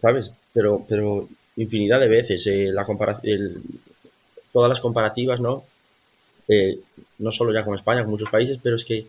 ¿Sabes? 0.00 0.34
Pero, 0.52 0.84
pero 0.88 1.28
infinidad 1.56 2.00
de 2.00 2.08
veces, 2.08 2.46
eh, 2.46 2.70
la 2.72 2.84
todas 4.52 4.68
las 4.68 4.80
comparativas, 4.80 5.40
¿no? 5.40 5.64
Eh, 6.48 6.80
no 7.18 7.30
solo 7.30 7.52
ya 7.52 7.64
con 7.64 7.76
España, 7.76 8.02
con 8.02 8.10
muchos 8.10 8.30
países, 8.30 8.58
pero 8.60 8.76
es 8.76 8.84
que 8.84 9.06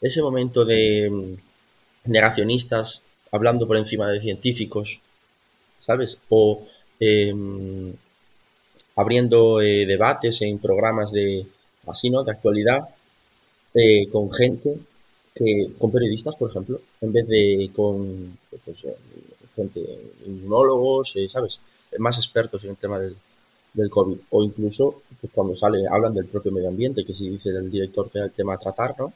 ese 0.00 0.22
momento 0.22 0.64
de 0.64 1.10
mm, 1.10 2.10
negacionistas 2.10 3.04
hablando 3.32 3.66
por 3.66 3.76
encima 3.76 4.08
de 4.08 4.20
científicos, 4.20 5.00
¿sabes? 5.80 6.18
O 6.28 6.66
Em, 7.00 7.94
abriendo 8.94 9.62
eh, 9.62 9.86
debates 9.86 10.42
en 10.42 10.58
programas 10.58 11.12
de 11.12 11.46
así, 11.86 12.10
¿no? 12.10 12.22
De 12.22 12.32
actualidad 12.32 12.88
eh, 13.74 14.08
con 14.08 14.30
gente, 14.32 14.78
que, 15.34 15.72
con 15.78 15.90
periodistas, 15.90 16.36
por 16.36 16.50
ejemplo, 16.50 16.80
en 17.00 17.12
vez 17.12 17.26
de 17.28 17.70
con 17.74 18.38
pues, 18.64 18.84
eh, 18.84 18.96
gente, 19.54 19.80
inmunólogos, 20.26 21.14
¿sabes? 21.28 21.60
más 21.98 22.18
expertos 22.18 22.62
en 22.64 22.70
el 22.70 22.76
tema 22.76 22.98
del, 22.98 23.16
del 23.74 23.90
COVID. 23.90 24.18
O 24.30 24.44
incluso 24.44 25.02
pues, 25.20 25.32
cuando 25.32 25.54
sale, 25.54 25.86
hablan 25.90 26.14
del 26.14 26.26
propio 26.26 26.52
medio 26.52 26.68
ambiente, 26.68 27.04
que 27.04 27.14
si 27.14 27.28
dice 27.28 27.50
el 27.50 27.70
director 27.70 28.10
que 28.10 28.18
era 28.18 28.26
el 28.26 28.32
tema 28.32 28.54
a 28.54 28.58
tratar, 28.58 28.94
¿no? 28.98 29.12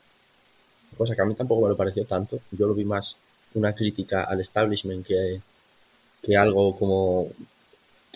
Cosa 0.97 1.15
que 1.15 1.23
a 1.23 1.25
mí 1.25 1.35
tampoco 1.35 1.63
me 1.63 1.69
lo 1.69 1.77
pareció 1.77 2.05
tanto. 2.05 2.39
Yo 2.53 2.67
lo 2.67 2.75
vi 2.75 2.85
más 2.85 3.17
una 3.55 3.73
crítica 3.75 4.25
al 4.25 4.41
establishment 4.41 5.05
que, 5.05 5.41
que 6.23 6.37
algo 6.37 6.77
como 6.77 7.29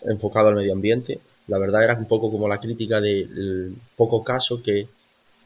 enfocado 0.04 0.48
al 0.48 0.56
medio 0.56 0.72
ambiente. 0.72 1.20
La 1.48 1.58
verdad 1.58 1.84
era 1.84 1.94
un 1.94 2.06
poco 2.06 2.30
como 2.30 2.48
la 2.48 2.60
crítica 2.60 3.00
del 3.00 3.74
poco 3.96 4.22
caso 4.22 4.62
que 4.62 4.86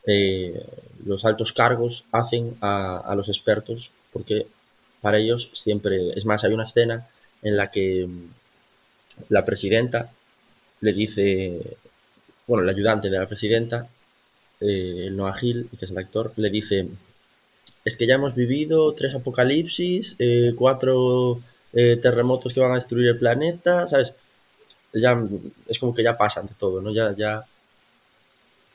eh, 0.07 0.67
los 1.05 1.25
altos 1.25 1.53
cargos 1.53 2.05
hacen 2.13 2.57
a, 2.61 3.13
los 3.17 3.29
expertos, 3.29 3.93
porque 4.13 4.47
para 5.01 5.19
ellos 5.19 5.51
siempre, 5.53 6.11
es 6.11 6.27
más, 6.27 6.45
hay 6.45 6.53
una 6.53 6.65
escena 6.65 7.09
en 7.43 7.57
la 7.57 7.71
que 7.71 8.09
la 9.29 9.45
presidenta 9.45 10.11
le 10.81 10.93
dice, 10.93 11.61
bueno, 12.47 12.65
el 12.65 12.69
ayudante 12.69 13.11
de 13.11 13.19
la 13.19 13.29
presidenta, 13.29 13.89
eh, 14.61 15.09
Noah 15.13 15.35
Hill, 15.41 15.69
que 15.79 15.85
es 15.85 15.91
el 15.91 15.99
actor, 15.99 16.33
le 16.37 16.51
dice, 16.51 16.89
es 17.85 17.97
que 17.97 18.07
ya 18.07 18.15
hemos 18.15 18.35
vivido 18.35 18.93
tres 18.93 19.15
apocalipsis, 19.15 20.17
eh, 20.19 20.53
cuatro 20.57 21.41
eh, 21.73 21.97
terremotos 22.01 22.53
que 22.53 22.61
van 22.61 22.73
a 22.73 22.77
destruir 22.77 23.09
el 23.09 23.19
planeta, 23.19 23.87
¿sabes? 23.87 24.15
Ya 24.95 25.19
es 25.69 25.79
como 25.79 25.95
que 25.95 26.03
ya 26.03 26.17
pasan 26.17 26.47
de 26.47 26.55
todo, 26.59 26.81
¿no? 26.81 26.93
Ya, 26.93 27.15
ya. 27.17 27.45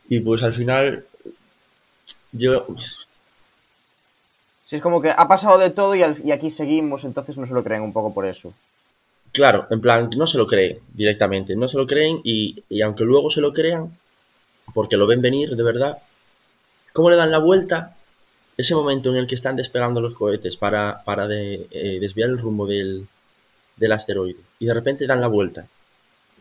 Y 0.10 0.20
pues 0.20 0.44
al 0.44 0.54
final, 0.54 1.06
yo. 2.32 2.66
Sí, 4.68 4.76
es 4.78 4.82
como 4.82 5.02
que 5.02 5.12
ha 5.12 5.28
pasado 5.28 5.58
de 5.58 5.70
todo 5.70 5.96
y, 5.96 6.04
al, 6.04 6.18
y 6.24 6.32
aquí 6.32 6.50
seguimos, 6.50 7.04
entonces 7.04 7.38
no 7.38 7.48
se 7.48 7.54
lo 7.54 7.64
creen 7.64 7.82
un 7.82 7.94
poco 7.94 8.14
por 8.14 8.26
eso. 8.26 8.54
Claro, 9.32 9.68
en 9.70 9.80
plan, 9.80 10.10
no 10.18 10.28
se 10.28 10.38
lo 10.38 10.48
creen 10.48 10.80
directamente, 10.94 11.56
no 11.56 11.68
se 11.68 11.78
lo 11.78 11.86
creen 11.86 12.20
y, 12.24 12.64
y 12.70 12.82
aunque 12.82 13.04
luego 13.04 13.30
se 13.30 13.42
lo 13.42 13.54
crean, 13.54 13.96
porque 14.74 14.98
lo 14.98 15.08
ven 15.08 15.22
venir 15.22 15.56
de 15.56 15.64
verdad, 15.64 16.00
¿cómo 16.92 17.10
le 17.10 17.16
dan 17.16 17.32
la 17.32 17.38
vuelta 17.38 17.96
ese 18.58 18.74
momento 18.74 19.10
en 19.12 19.18
el 19.18 19.28
que 19.28 19.36
están 19.36 19.56
despegando 19.56 20.02
los 20.02 20.16
cohetes 20.16 20.58
para, 20.58 21.04
para 21.06 21.28
de, 21.28 21.68
eh, 21.72 22.00
desviar 22.00 22.30
el 22.30 22.40
rumbo 22.40 22.66
del, 22.66 23.08
del, 23.76 23.92
asteroide 23.92 24.40
y 24.60 24.66
de 24.66 24.74
repente 24.74 25.06
dan 25.06 25.22
la 25.22 25.28
vuelta 25.28 25.68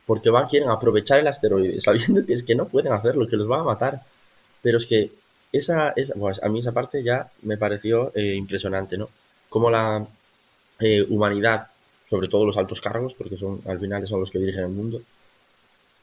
porque 0.06 0.30
van, 0.30 0.46
quieren 0.46 0.68
aprovechar 0.70 1.18
el 1.20 1.26
asteroide 1.26 1.80
sabiendo 1.80 2.24
que 2.24 2.32
es 2.32 2.42
que 2.42 2.54
no 2.54 2.68
pueden 2.68 2.92
hacerlo, 2.92 3.26
que 3.26 3.36
los 3.36 3.48
van 3.48 3.60
a 3.60 3.64
matar. 3.64 4.02
Pero 4.62 4.78
es 4.78 4.86
que 4.86 5.10
esa, 5.52 5.90
esa 5.96 6.14
pues 6.14 6.42
a 6.42 6.48
mí 6.48 6.60
esa 6.60 6.72
parte 6.72 7.02
ya 7.02 7.30
me 7.42 7.56
pareció 7.56 8.12
eh, 8.14 8.34
impresionante, 8.34 8.96
¿no? 8.98 9.08
Como 9.48 9.70
la 9.70 10.06
eh, 10.80 11.06
humanidad, 11.08 11.68
sobre 12.10 12.28
todo 12.28 12.44
los 12.46 12.56
altos 12.56 12.80
cargos, 12.80 13.14
porque 13.14 13.36
son 13.36 13.60
al 13.66 13.78
final 13.80 14.06
son 14.06 14.20
los 14.20 14.30
que 14.30 14.38
dirigen 14.38 14.64
el 14.64 14.70
mundo, 14.70 15.00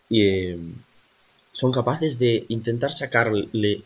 y 0.10 0.28
eh, 0.28 0.60
son 1.52 1.72
capaces 1.72 2.20
de 2.20 2.46
intentar 2.50 2.94
sacarle 2.94 3.84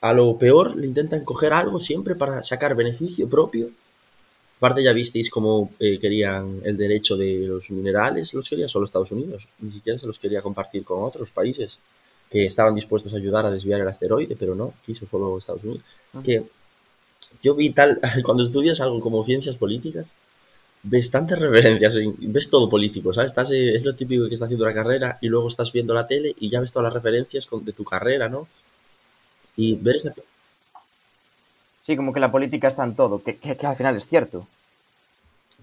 a 0.00 0.12
lo 0.12 0.38
peor 0.38 0.76
le 0.76 0.86
intentan 0.86 1.24
coger 1.24 1.52
algo 1.52 1.80
siempre 1.80 2.14
para 2.14 2.42
sacar 2.42 2.74
beneficio 2.74 3.28
propio. 3.28 3.70
Aparte 4.58 4.82
ya 4.82 4.92
visteis 4.92 5.30
cómo 5.30 5.72
eh, 5.78 5.98
querían 5.98 6.60
el 6.64 6.76
derecho 6.76 7.16
de 7.16 7.46
los 7.46 7.70
minerales, 7.70 8.32
los 8.34 8.48
quería 8.48 8.68
solo 8.68 8.86
Estados 8.86 9.12
Unidos, 9.12 9.46
ni 9.60 9.70
siquiera 9.70 9.98
se 9.98 10.06
los 10.06 10.18
quería 10.18 10.40
compartir 10.40 10.84
con 10.84 11.02
otros 11.02 11.30
países 11.30 11.78
que 12.30 12.46
estaban 12.46 12.74
dispuestos 12.74 13.12
a 13.12 13.18
ayudar 13.18 13.44
a 13.46 13.50
desviar 13.50 13.80
el 13.80 13.88
asteroide, 13.88 14.34
pero 14.36 14.54
no, 14.54 14.74
quiso 14.84 15.06
solo 15.06 15.38
Estados 15.38 15.62
Unidos. 15.64 15.82
Que 16.24 16.44
yo 17.42 17.54
vi 17.54 17.70
tal, 17.70 18.00
cuando 18.24 18.42
estudias 18.42 18.80
algo 18.80 19.00
como 19.00 19.22
ciencias 19.24 19.56
políticas, 19.56 20.14
ves 20.82 21.10
tantas 21.10 21.38
referencias, 21.38 21.94
ves 22.18 22.48
todo 22.48 22.70
político, 22.70 23.12
¿sabes? 23.12 23.32
Estás, 23.32 23.50
eh, 23.50 23.76
es 23.76 23.84
lo 23.84 23.94
típico 23.94 24.26
que 24.28 24.34
estás 24.34 24.46
haciendo 24.46 24.64
una 24.64 24.74
carrera 24.74 25.18
y 25.20 25.28
luego 25.28 25.48
estás 25.48 25.70
viendo 25.72 25.92
la 25.92 26.06
tele 26.06 26.34
y 26.40 26.48
ya 26.48 26.60
ves 26.60 26.72
todas 26.72 26.84
las 26.84 26.94
referencias 26.94 27.46
de 27.50 27.72
tu 27.72 27.84
carrera, 27.84 28.28
¿no? 28.28 28.48
y 29.56 29.74
ver 29.74 29.96
esa... 29.96 30.14
Sí, 31.86 31.96
como 31.96 32.12
que 32.12 32.20
la 32.20 32.32
política 32.32 32.68
está 32.68 32.84
en 32.84 32.96
todo, 32.96 33.22
que, 33.22 33.36
que, 33.36 33.56
al 33.64 33.76
final 33.76 33.96
es 33.96 34.08
cierto. 34.08 34.46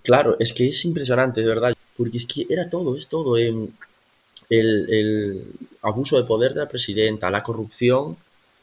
Claro, 0.03 0.37
es 0.39 0.53
que 0.53 0.67
es 0.69 0.85
impresionante, 0.85 1.41
de 1.41 1.47
verdad, 1.47 1.73
porque 1.97 2.17
es 2.17 2.25
que 2.25 2.47
era 2.49 2.69
todo, 2.69 2.95
es 2.95 3.07
todo. 3.07 3.37
Eh, 3.37 3.53
el, 4.49 4.89
el, 4.89 5.43
abuso 5.81 6.17
de 6.17 6.23
poder 6.23 6.53
de 6.53 6.61
la 6.61 6.69
presidenta, 6.69 7.29
la 7.29 7.43
corrupción, 7.43 8.15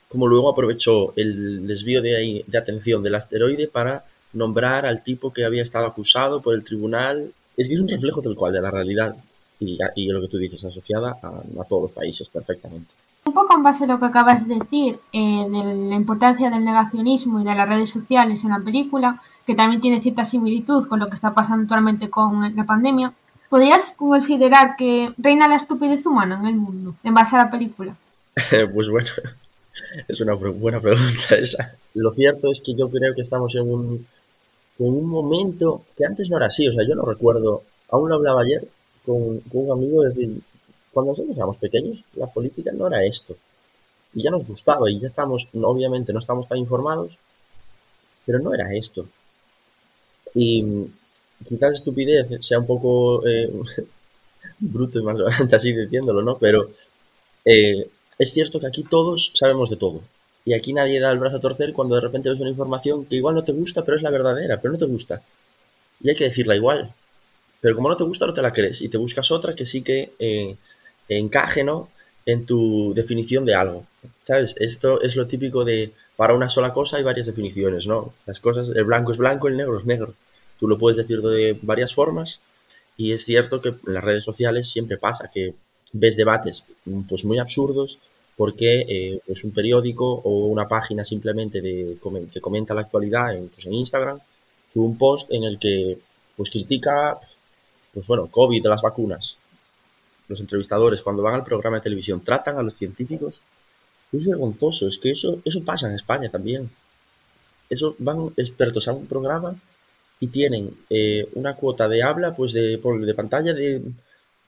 como 0.09 0.27
luego 0.27 0.51
aprovechó 0.51 1.13
el 1.17 1.67
desvío 1.67 2.01
de, 2.01 2.45
de 2.47 2.59
atención 2.59 3.03
del 3.03 3.15
asteroide 3.15 3.69
para 3.69 4.05
nombrar 4.33 4.87
al 4.87 5.03
tipo 5.03 5.33
que 5.33 5.45
había 5.45 5.63
estado 5.63 5.87
acusado 5.87 6.41
por 6.41 6.55
el 6.55 6.65
tribunal. 6.65 7.33
Es 7.57 7.69
que 7.69 7.75
es 7.75 7.81
un 7.81 7.89
reflejo 7.89 8.23
del 8.23 8.37
cual 8.37 8.55
de 8.55 8.63
la 8.63 8.71
realidad 8.71 9.17
y, 9.59 9.79
y 9.97 10.07
lo 10.07 10.23
que 10.23 10.29
tú 10.29 10.39
dices, 10.39 10.65
asociada 10.65 11.19
a, 11.23 11.43
a 11.61 11.65
todos 11.65 11.83
los 11.83 11.93
países 11.93 12.29
perfectamente. 12.29 12.95
Un 13.31 13.35
poco 13.35 13.55
en 13.55 13.63
base 13.63 13.85
a 13.85 13.87
lo 13.87 14.01
que 14.01 14.07
acabas 14.07 14.49
de 14.49 14.57
decir, 14.57 14.99
eh, 15.13 15.47
de 15.49 15.89
la 15.89 15.95
importancia 15.95 16.51
del 16.51 16.65
negacionismo 16.65 17.41
y 17.41 17.45
de 17.45 17.55
las 17.55 17.69
redes 17.69 17.89
sociales 17.89 18.43
en 18.43 18.51
la 18.51 18.59
película, 18.59 19.23
que 19.47 19.55
también 19.55 19.81
tiene 19.81 20.01
cierta 20.01 20.25
similitud 20.25 20.89
con 20.89 20.99
lo 20.99 21.07
que 21.07 21.15
está 21.15 21.33
pasando 21.33 21.63
actualmente 21.63 22.11
con 22.11 22.57
la 22.57 22.65
pandemia, 22.65 23.13
¿podrías 23.49 23.93
considerar 23.93 24.75
que 24.77 25.13
reina 25.17 25.47
la 25.47 25.55
estupidez 25.55 26.05
humana 26.07 26.41
en 26.41 26.47
el 26.47 26.57
mundo, 26.57 26.97
en 27.05 27.15
base 27.15 27.37
a 27.37 27.45
la 27.45 27.51
película? 27.53 27.95
pues 28.75 28.89
bueno, 28.89 29.09
es 30.09 30.21
una 30.21 30.35
buena 30.35 30.81
pregunta 30.81 31.37
esa. 31.37 31.77
Lo 31.95 32.11
cierto 32.11 32.51
es 32.51 32.61
que 32.61 32.75
yo 32.75 32.91
creo 32.91 33.15
que 33.15 33.21
estamos 33.21 33.55
en 33.55 33.73
un, 33.73 34.07
en 34.81 34.93
un 34.93 35.09
momento 35.09 35.83
que 35.97 36.05
antes 36.05 36.29
no 36.29 36.37
era 36.37 36.47
así, 36.47 36.67
o 36.67 36.73
sea, 36.73 36.85
yo 36.85 36.97
no 36.97 37.05
recuerdo, 37.05 37.63
aún 37.93 38.09
lo 38.09 38.17
hablaba 38.17 38.41
ayer 38.41 38.67
con, 39.07 39.39
con 39.39 39.67
un 39.67 39.71
amigo, 39.71 40.03
decir, 40.03 40.41
cuando 40.93 41.13
nosotros 41.13 41.37
éramos 41.37 41.57
pequeños, 41.57 42.05
la 42.15 42.27
política 42.27 42.73
no 42.73 42.87
era 42.87 43.05
esto. 43.05 43.37
Y 44.15 44.23
ya 44.23 44.31
nos 44.31 44.47
gustaba 44.47 44.91
y 44.91 44.99
ya 44.99 45.07
estamos, 45.07 45.49
obviamente 45.55 46.13
no 46.13 46.19
estamos 46.19 46.49
tan 46.49 46.59
informados, 46.59 47.19
pero 48.27 48.41
no 48.41 48.53
era 48.53 48.73
esto. 48.75 49.07
Y 50.35 50.87
quizás 51.49 51.75
estupidez 51.75 52.37
sea 52.41 52.59
un 52.59 52.67
poco 52.67 53.27
eh, 53.27 53.51
bruto 54.59 54.99
y 54.99 55.03
más 55.03 55.17
grande 55.17 55.57
así 55.57 55.73
diciéndolo, 55.73 56.23
¿no? 56.23 56.39
Pero 56.39 56.71
eh, 57.45 57.89
es 58.19 58.33
cierto 58.33 58.61
que 58.61 58.67
aquí 58.67 58.83
todos 58.83 59.33
sabemos 59.35 59.71
de 59.71 59.77
todo. 59.77 60.03
Y 60.45 60.55
aquí 60.55 60.73
nadie 60.73 61.01
da 61.01 61.11
el 61.11 61.19
brazo 61.19 61.37
a 61.37 61.41
torcer 61.41 61.73
cuando 61.73 61.95
de 61.95 62.01
repente 62.01 62.31
ves 62.31 62.41
una 62.41 62.51
información 62.51 63.05
que 63.05 63.17
igual 63.17 63.35
no 63.35 63.45
te 63.45 63.53
gusta, 63.53 63.85
pero 63.85 63.97
es 63.97 64.03
la 64.03 64.11
verdadera, 64.11 64.61
pero 64.61 64.73
no 64.73 64.79
te 64.79 64.87
gusta. 64.87 65.23
Y 66.03 66.09
hay 66.11 66.17
que 66.17 66.25
decirla 66.25 66.57
igual. 66.57 66.93
Pero 67.61 67.75
como 67.75 67.89
no 67.89 67.97
te 67.97 68.05
gusta, 68.05 68.27
no 68.27 68.35
te 68.35 68.43
la 68.43 68.53
crees 68.53 68.81
y 68.81 68.89
te 68.89 68.97
buscas 68.97 69.31
otra 69.31 69.55
que 69.55 69.67
sí 69.67 69.83
que 69.83 70.13
eh, 70.19 70.57
encaje, 71.19 71.65
¿no? 71.65 71.89
En 72.27 72.47
tu 72.47 72.95
definición 72.95 73.45
de 73.45 73.55
algo, 73.55 73.85
¿sabes? 74.25 74.55
Esto 74.59 75.01
es 75.03 75.17
lo 75.17 75.27
típico 75.27 75.65
de 75.65 75.93
para 76.17 76.35
una 76.35 76.49
sola 76.49 76.73
cosa 76.73 76.99
hay 76.99 77.03
varias 77.03 77.27
definiciones, 77.27 77.87
¿no? 77.87 78.13
Las 78.27 78.41
cosas, 78.41 78.71
el 78.75 78.85
blanco 78.85 79.13
es 79.13 79.19
blanco, 79.19 79.49
el 79.49 79.57
negro 79.57 79.79
es 79.79 79.87
negro. 79.87 80.15
Tú 80.59 80.69
lo 80.69 80.79
puedes 80.79 80.99
decir 80.99 81.23
de 81.23 81.59
varias 81.63 81.95
formas 81.95 82.41
y 82.97 83.13
es 83.13 83.25
cierto 83.25 83.61
que 83.61 83.71
en 83.71 83.95
las 83.95 84.05
redes 84.05 84.25
sociales 84.25 84.69
siempre 84.69 84.99
pasa 84.99 85.31
que 85.33 85.55
ves 85.93 86.17
debates 86.17 86.65
pues 87.09 87.25
muy 87.25 87.39
absurdos 87.39 87.99
porque 88.37 88.85
eh, 88.89 89.21
pues 89.27 89.45
un 89.45 89.53
periódico 89.53 90.21
o 90.25 90.47
una 90.47 90.69
página 90.69 91.05
simplemente 91.05 91.61
de, 91.63 91.97
que 92.33 92.41
comenta 92.41 92.75
la 92.75 92.83
actualidad 92.83 93.35
en, 93.35 93.49
pues 93.49 93.67
en 93.67 93.73
Instagram 93.73 94.19
sube 94.73 94.85
un 94.85 94.99
post 94.99 95.33
en 95.33 95.45
el 95.45 95.59
que 95.59 95.99
pues 96.37 96.51
critica 96.51 97.19
pues 97.93 98.07
bueno, 98.07 98.29
COVID, 98.31 98.67
las 98.67 98.83
vacunas, 98.83 99.39
los 100.31 100.41
entrevistadores, 100.41 101.03
cuando 101.03 101.23
van 101.23 101.35
al 101.35 101.45
programa 101.45 101.79
de 101.79 101.83
televisión, 101.83 102.23
tratan 102.23 102.57
a 102.57 102.63
los 102.63 102.75
científicos, 102.75 103.43
es 104.13 104.25
vergonzoso. 104.25 104.87
Es 104.87 104.97
que 104.99 105.11
eso, 105.11 105.41
eso 105.45 105.63
pasa 105.65 105.89
en 105.89 105.97
España 105.97 106.31
también. 106.31 106.71
Eso 107.69 107.97
van 107.99 108.33
expertos 108.37 108.87
a 108.89 108.93
un 108.93 109.07
programa 109.07 109.55
y 110.21 110.29
tienen 110.29 110.77
eh, 110.89 111.29
una 111.35 111.55
cuota 111.57 111.89
de 111.89 112.03
habla, 112.03 112.35
pues 112.35 112.53
de, 112.53 112.79
por, 112.79 113.05
de 113.05 113.15
pantalla 113.15 113.53
de 113.53 113.83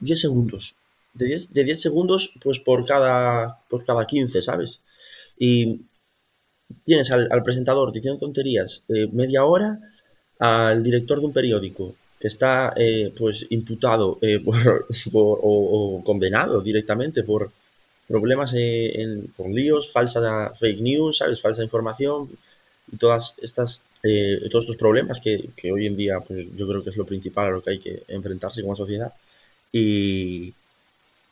10 0.00 0.20
segundos. 0.20 0.74
De 1.14 1.26
10, 1.26 1.52
de 1.52 1.64
10 1.64 1.80
segundos, 1.80 2.32
pues 2.40 2.60
por 2.60 2.84
cada, 2.84 3.58
por 3.68 3.84
cada 3.84 4.06
15, 4.06 4.40
¿sabes? 4.40 4.80
Y 5.38 5.82
tienes 6.84 7.10
al, 7.10 7.42
presentador 7.42 7.92
diciendo 7.92 8.20
tonterías 8.20 8.84
eh, 8.88 9.08
media 9.12 9.44
hora, 9.44 9.80
al 10.38 10.82
director 10.82 11.20
de 11.20 11.26
un 11.26 11.32
periódico 11.32 11.94
que 12.22 12.28
está 12.28 12.72
eh, 12.76 13.12
pues 13.18 13.44
imputado 13.50 14.16
eh, 14.22 14.40
o, 15.12 16.02
condenado 16.06 16.60
directamente 16.60 17.24
por 17.24 17.50
problemas 18.06 18.54
eh, 18.56 19.24
por 19.36 19.50
líos, 19.50 19.90
falsa 19.90 20.54
fake 20.54 20.80
news, 20.80 21.16
¿sabes? 21.18 21.40
falsa 21.40 21.64
información 21.64 22.30
y 22.92 22.96
todas 22.96 23.34
estas 23.42 23.82
todos 24.50 24.64
estos 24.64 24.76
problemas 24.76 25.20
que, 25.20 25.50
que, 25.56 25.72
hoy 25.72 25.86
en 25.86 25.96
día 25.96 26.20
pues 26.20 26.46
yo 26.56 26.66
creo 26.68 26.82
que 26.82 26.90
es 26.90 26.96
lo 26.96 27.06
principal 27.06 27.46
a 27.48 27.50
lo 27.50 27.62
que 27.62 27.70
hay 27.70 27.78
que 27.80 28.02
enfrentarse 28.06 28.62
como 28.62 28.76
sociedad 28.76 29.12
y, 29.72 30.54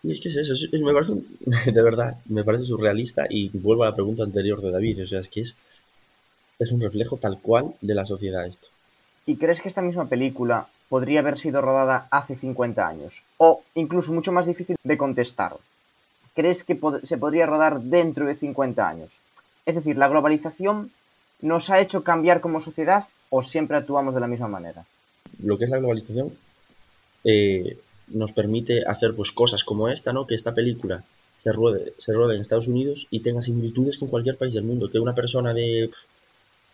es 0.02 0.20
que 0.20 0.28
es 0.28 0.36
eso, 0.36 0.54
es, 0.54 0.68
es, 0.72 0.80
me 0.80 0.92
parece 0.92 1.12
de 1.72 1.82
verdad, 1.82 2.16
me 2.26 2.42
parece 2.42 2.64
surrealista 2.64 3.26
y 3.30 3.48
vuelvo 3.50 3.84
a 3.84 3.90
la 3.90 3.94
pregunta 3.94 4.24
anterior 4.24 4.60
de 4.60 4.72
David, 4.72 5.04
o 5.04 5.06
sea, 5.06 5.20
es 5.20 5.28
que 5.28 5.42
es, 5.42 5.56
es 6.58 6.72
un 6.72 6.80
reflejo 6.80 7.16
tal 7.16 7.38
cual 7.38 7.74
de 7.80 7.94
la 7.94 8.06
sociedad 8.06 8.46
esto. 8.46 8.68
¿Y 9.26 9.36
crees 9.36 9.60
que 9.60 9.68
esta 9.68 9.82
misma 9.82 10.08
película 10.08 10.66
podría 10.90 11.20
haber 11.20 11.38
sido 11.38 11.62
rodada 11.62 12.08
hace 12.10 12.36
50 12.36 12.86
años? 12.86 13.22
O 13.38 13.62
incluso 13.74 14.12
mucho 14.12 14.32
más 14.32 14.44
difícil 14.44 14.76
de 14.82 14.98
contestar. 14.98 15.54
¿Crees 16.34 16.64
que 16.64 16.78
se 17.04 17.16
podría 17.16 17.46
rodar 17.46 17.80
dentro 17.80 18.26
de 18.26 18.34
50 18.34 18.86
años? 18.86 19.10
Es 19.64 19.76
decir, 19.76 19.96
¿la 19.96 20.08
globalización 20.08 20.90
nos 21.40 21.70
ha 21.70 21.80
hecho 21.80 22.02
cambiar 22.02 22.40
como 22.40 22.60
sociedad 22.60 23.04
o 23.30 23.42
siempre 23.42 23.76
actuamos 23.76 24.14
de 24.14 24.20
la 24.20 24.26
misma 24.26 24.48
manera? 24.48 24.84
Lo 25.42 25.56
que 25.56 25.64
es 25.64 25.70
la 25.70 25.78
globalización 25.78 26.32
eh, 27.24 27.78
nos 28.08 28.32
permite 28.32 28.82
hacer 28.84 29.14
pues 29.14 29.30
cosas 29.30 29.62
como 29.62 29.88
esta, 29.88 30.12
¿no? 30.12 30.26
Que 30.26 30.34
esta 30.34 30.54
película 30.54 31.04
se 31.36 31.52
ruede, 31.52 31.94
se 31.98 32.12
ruede 32.12 32.34
en 32.34 32.40
Estados 32.40 32.66
Unidos 32.66 33.06
y 33.10 33.20
tenga 33.20 33.42
similitudes 33.42 33.96
con 33.96 34.08
cualquier 34.08 34.36
país 34.36 34.54
del 34.54 34.64
mundo. 34.64 34.90
Que 34.90 34.98
una 34.98 35.14
persona 35.14 35.54
de, 35.54 35.90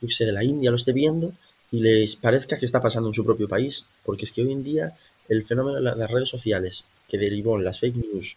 de 0.01 0.33
la 0.33 0.43
India 0.43 0.71
lo 0.71 0.77
esté 0.77 0.95
viendo 0.95 1.33
y 1.71 1.81
les 1.81 2.17
parezca 2.17 2.59
que 2.59 2.67
está 2.67 2.81
pasando 2.81 3.09
en 3.09 3.15
su 3.15 3.25
propio 3.25 3.49
país. 3.49 3.85
Porque 4.05 4.25
es 4.25 4.33
que 4.33 4.43
hoy 4.43 4.53
en 4.53 4.65
día 4.65 4.95
el 5.29 5.45
fenómeno 5.45 5.77
de 5.77 5.97
las 5.97 6.11
redes 6.11 6.29
sociales 6.29 6.87
que 7.09 7.19
derivó 7.19 7.57
en 7.57 7.65
las 7.65 7.81
fake 7.81 7.97
news 7.97 8.37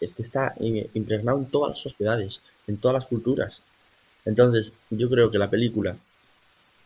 es 0.00 0.14
que 0.14 0.22
está 0.22 0.54
impregnado 0.58 1.38
en 1.38 1.46
todas 1.46 1.70
las 1.70 1.78
sociedades, 1.78 2.42
en 2.66 2.76
todas 2.76 2.94
las 2.94 3.06
culturas. 3.06 3.62
Entonces, 4.24 4.74
yo 4.90 5.08
creo 5.08 5.30
que 5.30 5.38
la 5.38 5.50
película, 5.50 5.96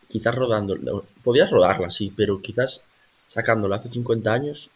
quizás 0.08 0.34
rodando, 0.34 1.04
podías 1.24 1.50
rodarla, 1.50 1.88
sí, 1.88 2.12
pero 2.14 2.42
quizás 2.42 2.84
sacándola 3.26 3.76
hace 3.76 3.88
50 3.88 4.32
años, 4.32 4.70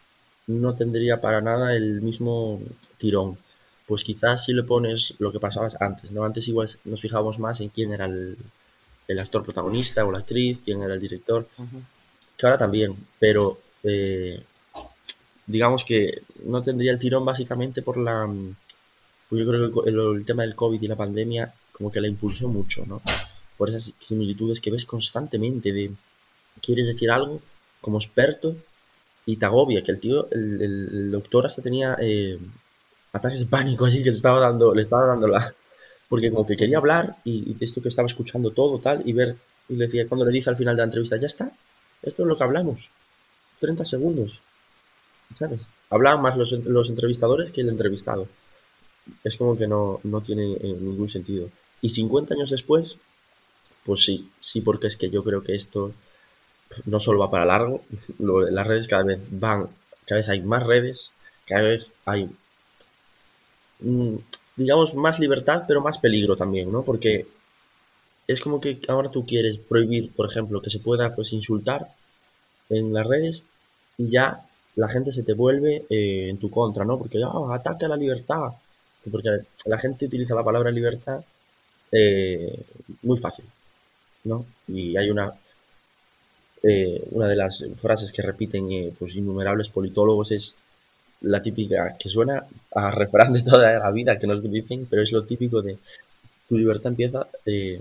no 0.46 0.74
tendría 0.74 1.20
para 1.20 1.42
nada 1.42 1.76
el 1.76 2.00
mismo 2.00 2.60
tirón. 2.96 3.36
Pues 3.86 4.04
quizás 4.04 4.44
si 4.44 4.54
le 4.54 4.62
pones 4.62 5.14
lo 5.18 5.32
que 5.32 5.40
pasaba 5.40 5.68
antes, 5.78 6.10
¿no? 6.10 6.24
Antes 6.24 6.48
igual 6.48 6.68
nos 6.84 7.00
fijábamos 7.00 7.38
más 7.38 7.60
en 7.60 7.68
quién 7.68 7.92
era 7.92 8.06
el, 8.06 8.38
actor 9.18 9.42
protagonista 9.42 10.04
o 10.04 10.12
la 10.12 10.18
actriz, 10.18 10.60
quién 10.64 10.82
era 10.82 10.94
el 10.94 11.00
director, 11.00 11.46
que 12.36 12.46
ahora 12.46 12.58
también, 12.58 12.94
pero 13.18 13.58
eh, 13.82 14.42
digamos 15.46 15.84
que 15.84 16.22
no 16.44 16.62
tendría 16.62 16.92
el 16.92 16.98
tirón 16.98 17.24
básicamente 17.24 17.82
por 17.82 17.96
la... 17.96 18.28
Pues 19.28 19.44
yo 19.44 19.48
creo 19.48 19.70
que 19.70 19.90
el, 19.90 20.24
tema 20.24 20.42
del 20.42 20.54
COVID 20.54 20.82
y 20.82 20.88
la 20.88 20.96
pandemia 20.96 21.52
como 21.72 21.90
que 21.90 22.00
la 22.00 22.08
impulsó 22.08 22.48
mucho, 22.48 22.84
¿no? 22.86 23.00
Por 23.56 23.68
esas 23.68 23.92
similitudes 24.00 24.60
que 24.60 24.70
ves 24.70 24.84
constantemente 24.84 25.72
de 25.72 25.92
quieres 26.60 26.86
decir 26.86 27.10
algo 27.10 27.40
como 27.80 27.98
experto 27.98 28.56
y 29.26 29.36
te 29.36 29.46
agobia, 29.46 29.82
que 29.82 29.92
el 29.92 30.00
tío, 30.00 30.28
el, 30.30 31.10
doctor 31.10 31.46
hasta 31.46 31.62
tenía 31.62 31.96
eh, 32.00 32.38
ataques 33.12 33.40
de 33.40 33.46
pánico 33.46 33.86
así 33.86 34.02
que 34.02 34.10
le 34.10 34.16
estaba 34.16 34.40
dando, 34.40 34.74
le 34.74 34.82
estaba 34.82 35.06
dando 35.06 35.28
la... 35.28 35.54
Porque 36.10 36.30
como 36.30 36.46
que 36.46 36.58
quería 36.58 36.76
hablar 36.76 37.16
y, 37.24 37.56
esto 37.64 37.80
que 37.80 37.88
estaba 37.88 38.06
escuchando 38.06 38.50
todo 38.50 38.78
tal 38.80 39.02
y 39.08 39.14
ver, 39.14 39.36
y 39.70 39.76
le 39.76 39.86
decía, 39.86 40.06
cuando 40.06 40.26
le 40.26 40.32
dice 40.32 40.50
al 40.50 40.56
final 40.56 40.76
de 40.76 40.80
la 40.80 40.84
entrevista, 40.84 41.16
ya 41.16 41.28
está, 41.28 41.50
esto 42.02 42.22
es 42.22 42.28
lo 42.28 42.36
que 42.36 42.44
hablamos, 42.44 42.90
30 43.60 43.84
segundos, 43.86 44.42
¿sabes? 45.34 45.62
Hablaban 45.88 46.20
más 46.20 46.36
los, 46.36 46.52
los 46.52 46.90
entrevistadores 46.90 47.52
que 47.52 47.62
el 47.62 47.68
entrevistado. 47.70 48.28
Es 49.24 49.36
como 49.36 49.56
que 49.56 49.66
no, 49.66 50.00
no 50.02 50.20
tiene 50.20 50.52
eh, 50.52 50.76
ningún 50.78 51.08
sentido. 51.08 51.48
Y 51.80 51.90
50 51.90 52.34
años 52.34 52.50
después, 52.50 52.98
pues 53.84 54.04
sí, 54.04 54.28
sí, 54.40 54.60
porque 54.60 54.88
es 54.88 54.96
que 54.96 55.10
yo 55.10 55.24
creo 55.24 55.42
que 55.42 55.54
esto 55.54 55.92
no 56.84 57.00
solo 57.00 57.20
va 57.20 57.30
para 57.30 57.44
largo, 57.44 57.82
las 58.18 58.66
redes 58.66 58.88
cada 58.88 59.04
vez 59.04 59.20
van, 59.30 59.68
cada 60.06 60.20
vez 60.20 60.28
hay 60.28 60.40
más 60.42 60.64
redes, 60.64 61.12
cada 61.46 61.68
vez 61.68 61.90
hay, 62.04 62.30
mm, 63.80 64.16
digamos, 64.60 64.94
más 64.94 65.18
libertad, 65.18 65.64
pero 65.66 65.80
más 65.80 65.96
peligro 65.96 66.36
también, 66.36 66.70
¿no? 66.70 66.82
Porque 66.82 67.26
es 68.26 68.40
como 68.42 68.60
que 68.60 68.78
ahora 68.88 69.10
tú 69.10 69.24
quieres 69.24 69.56
prohibir, 69.56 70.12
por 70.12 70.28
ejemplo, 70.28 70.60
que 70.60 70.68
se 70.68 70.80
pueda 70.80 71.14
pues 71.14 71.32
insultar 71.32 71.88
en 72.68 72.92
las 72.92 73.06
redes 73.06 73.44
y 73.96 74.10
ya 74.10 74.46
la 74.76 74.88
gente 74.88 75.12
se 75.12 75.22
te 75.22 75.32
vuelve 75.32 75.86
eh, 75.88 76.28
en 76.28 76.36
tu 76.36 76.50
contra, 76.50 76.84
¿no? 76.84 76.98
Porque 76.98 77.18
oh, 77.24 77.50
ataca 77.52 77.88
la 77.88 77.96
libertad. 77.96 78.52
Porque 79.10 79.30
la 79.64 79.78
gente 79.78 80.04
utiliza 80.04 80.34
la 80.34 80.44
palabra 80.44 80.70
libertad 80.70 81.24
eh, 81.90 82.62
muy 83.02 83.16
fácil, 83.16 83.46
¿no? 84.24 84.44
Y 84.68 84.94
hay 84.98 85.08
una 85.08 85.32
eh, 86.62 87.02
una 87.12 87.28
de 87.28 87.36
las 87.36 87.64
frases 87.78 88.12
que 88.12 88.20
repiten 88.20 88.94
pues 88.98 89.14
innumerables 89.16 89.70
politólogos 89.70 90.32
es 90.32 90.56
la 91.22 91.42
típica 91.42 91.96
que 91.98 92.08
suena 92.08 92.44
a 92.74 92.90
refrán 92.90 93.32
de 93.32 93.42
toda 93.42 93.78
la 93.78 93.90
vida 93.90 94.18
que 94.18 94.26
nos 94.26 94.42
dicen, 94.42 94.86
pero 94.88 95.02
es 95.02 95.12
lo 95.12 95.24
típico 95.24 95.62
de 95.62 95.78
tu 96.48 96.56
libertad 96.56 96.90
empieza, 96.90 97.26
eh, 97.46 97.80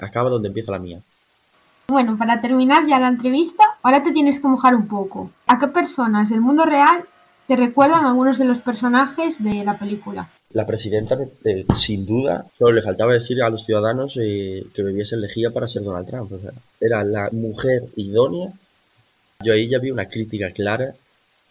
acaba 0.00 0.30
donde 0.30 0.48
empieza 0.48 0.72
la 0.72 0.78
mía. 0.78 1.00
Bueno, 1.88 2.16
para 2.16 2.40
terminar 2.40 2.86
ya 2.86 2.98
la 2.98 3.08
entrevista, 3.08 3.62
ahora 3.82 4.02
te 4.02 4.12
tienes 4.12 4.40
que 4.40 4.48
mojar 4.48 4.74
un 4.74 4.88
poco. 4.88 5.30
¿A 5.46 5.58
qué 5.58 5.68
personas 5.68 6.30
del 6.30 6.40
mundo 6.40 6.64
real 6.64 7.04
te 7.46 7.56
recuerdan 7.56 8.06
algunos 8.06 8.38
de 8.38 8.46
los 8.46 8.60
personajes 8.60 9.42
de 9.42 9.64
la 9.64 9.78
película? 9.78 10.30
La 10.50 10.64
presidenta, 10.64 11.18
eh, 11.44 11.66
sin 11.74 12.06
duda, 12.06 12.46
solo 12.56 12.72
le 12.72 12.82
faltaba 12.82 13.12
decir 13.12 13.42
a 13.42 13.50
los 13.50 13.64
ciudadanos 13.64 14.18
eh, 14.22 14.64
que 14.72 14.82
bebiesen 14.82 15.20
lejía 15.20 15.50
para 15.50 15.68
ser 15.68 15.82
Donald 15.82 16.06
Trump. 16.06 16.32
O 16.32 16.38
sea, 16.38 16.52
era 16.80 17.04
la 17.04 17.28
mujer 17.32 17.82
idónea. 17.96 18.50
Yo 19.40 19.52
ahí 19.52 19.68
ya 19.68 19.78
vi 19.78 19.90
una 19.90 20.08
crítica 20.08 20.52
clara 20.52 20.94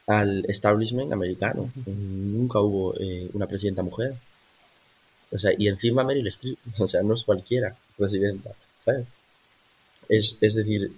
al 0.08 0.46
establishment 0.48 1.14
americano. 1.14 1.70
Nunca 1.86 2.60
hubo 2.60 2.96
eh, 3.00 3.30
una 3.34 3.48
presidenta 3.48 3.84
mujer. 3.84 4.16
O 5.32 5.38
sea, 5.38 5.52
y 5.58 5.68
encima 5.68 6.04
Meryl 6.04 6.28
Streep. 6.28 6.58
O 6.80 6.88
sea, 6.88 7.02
no 7.04 7.14
es 7.14 7.24
cualquiera 7.24 7.76
presidenta, 7.98 8.52
¿sabes? 8.84 9.06
Es, 10.10 10.38
es 10.42 10.56
decir, 10.56 10.92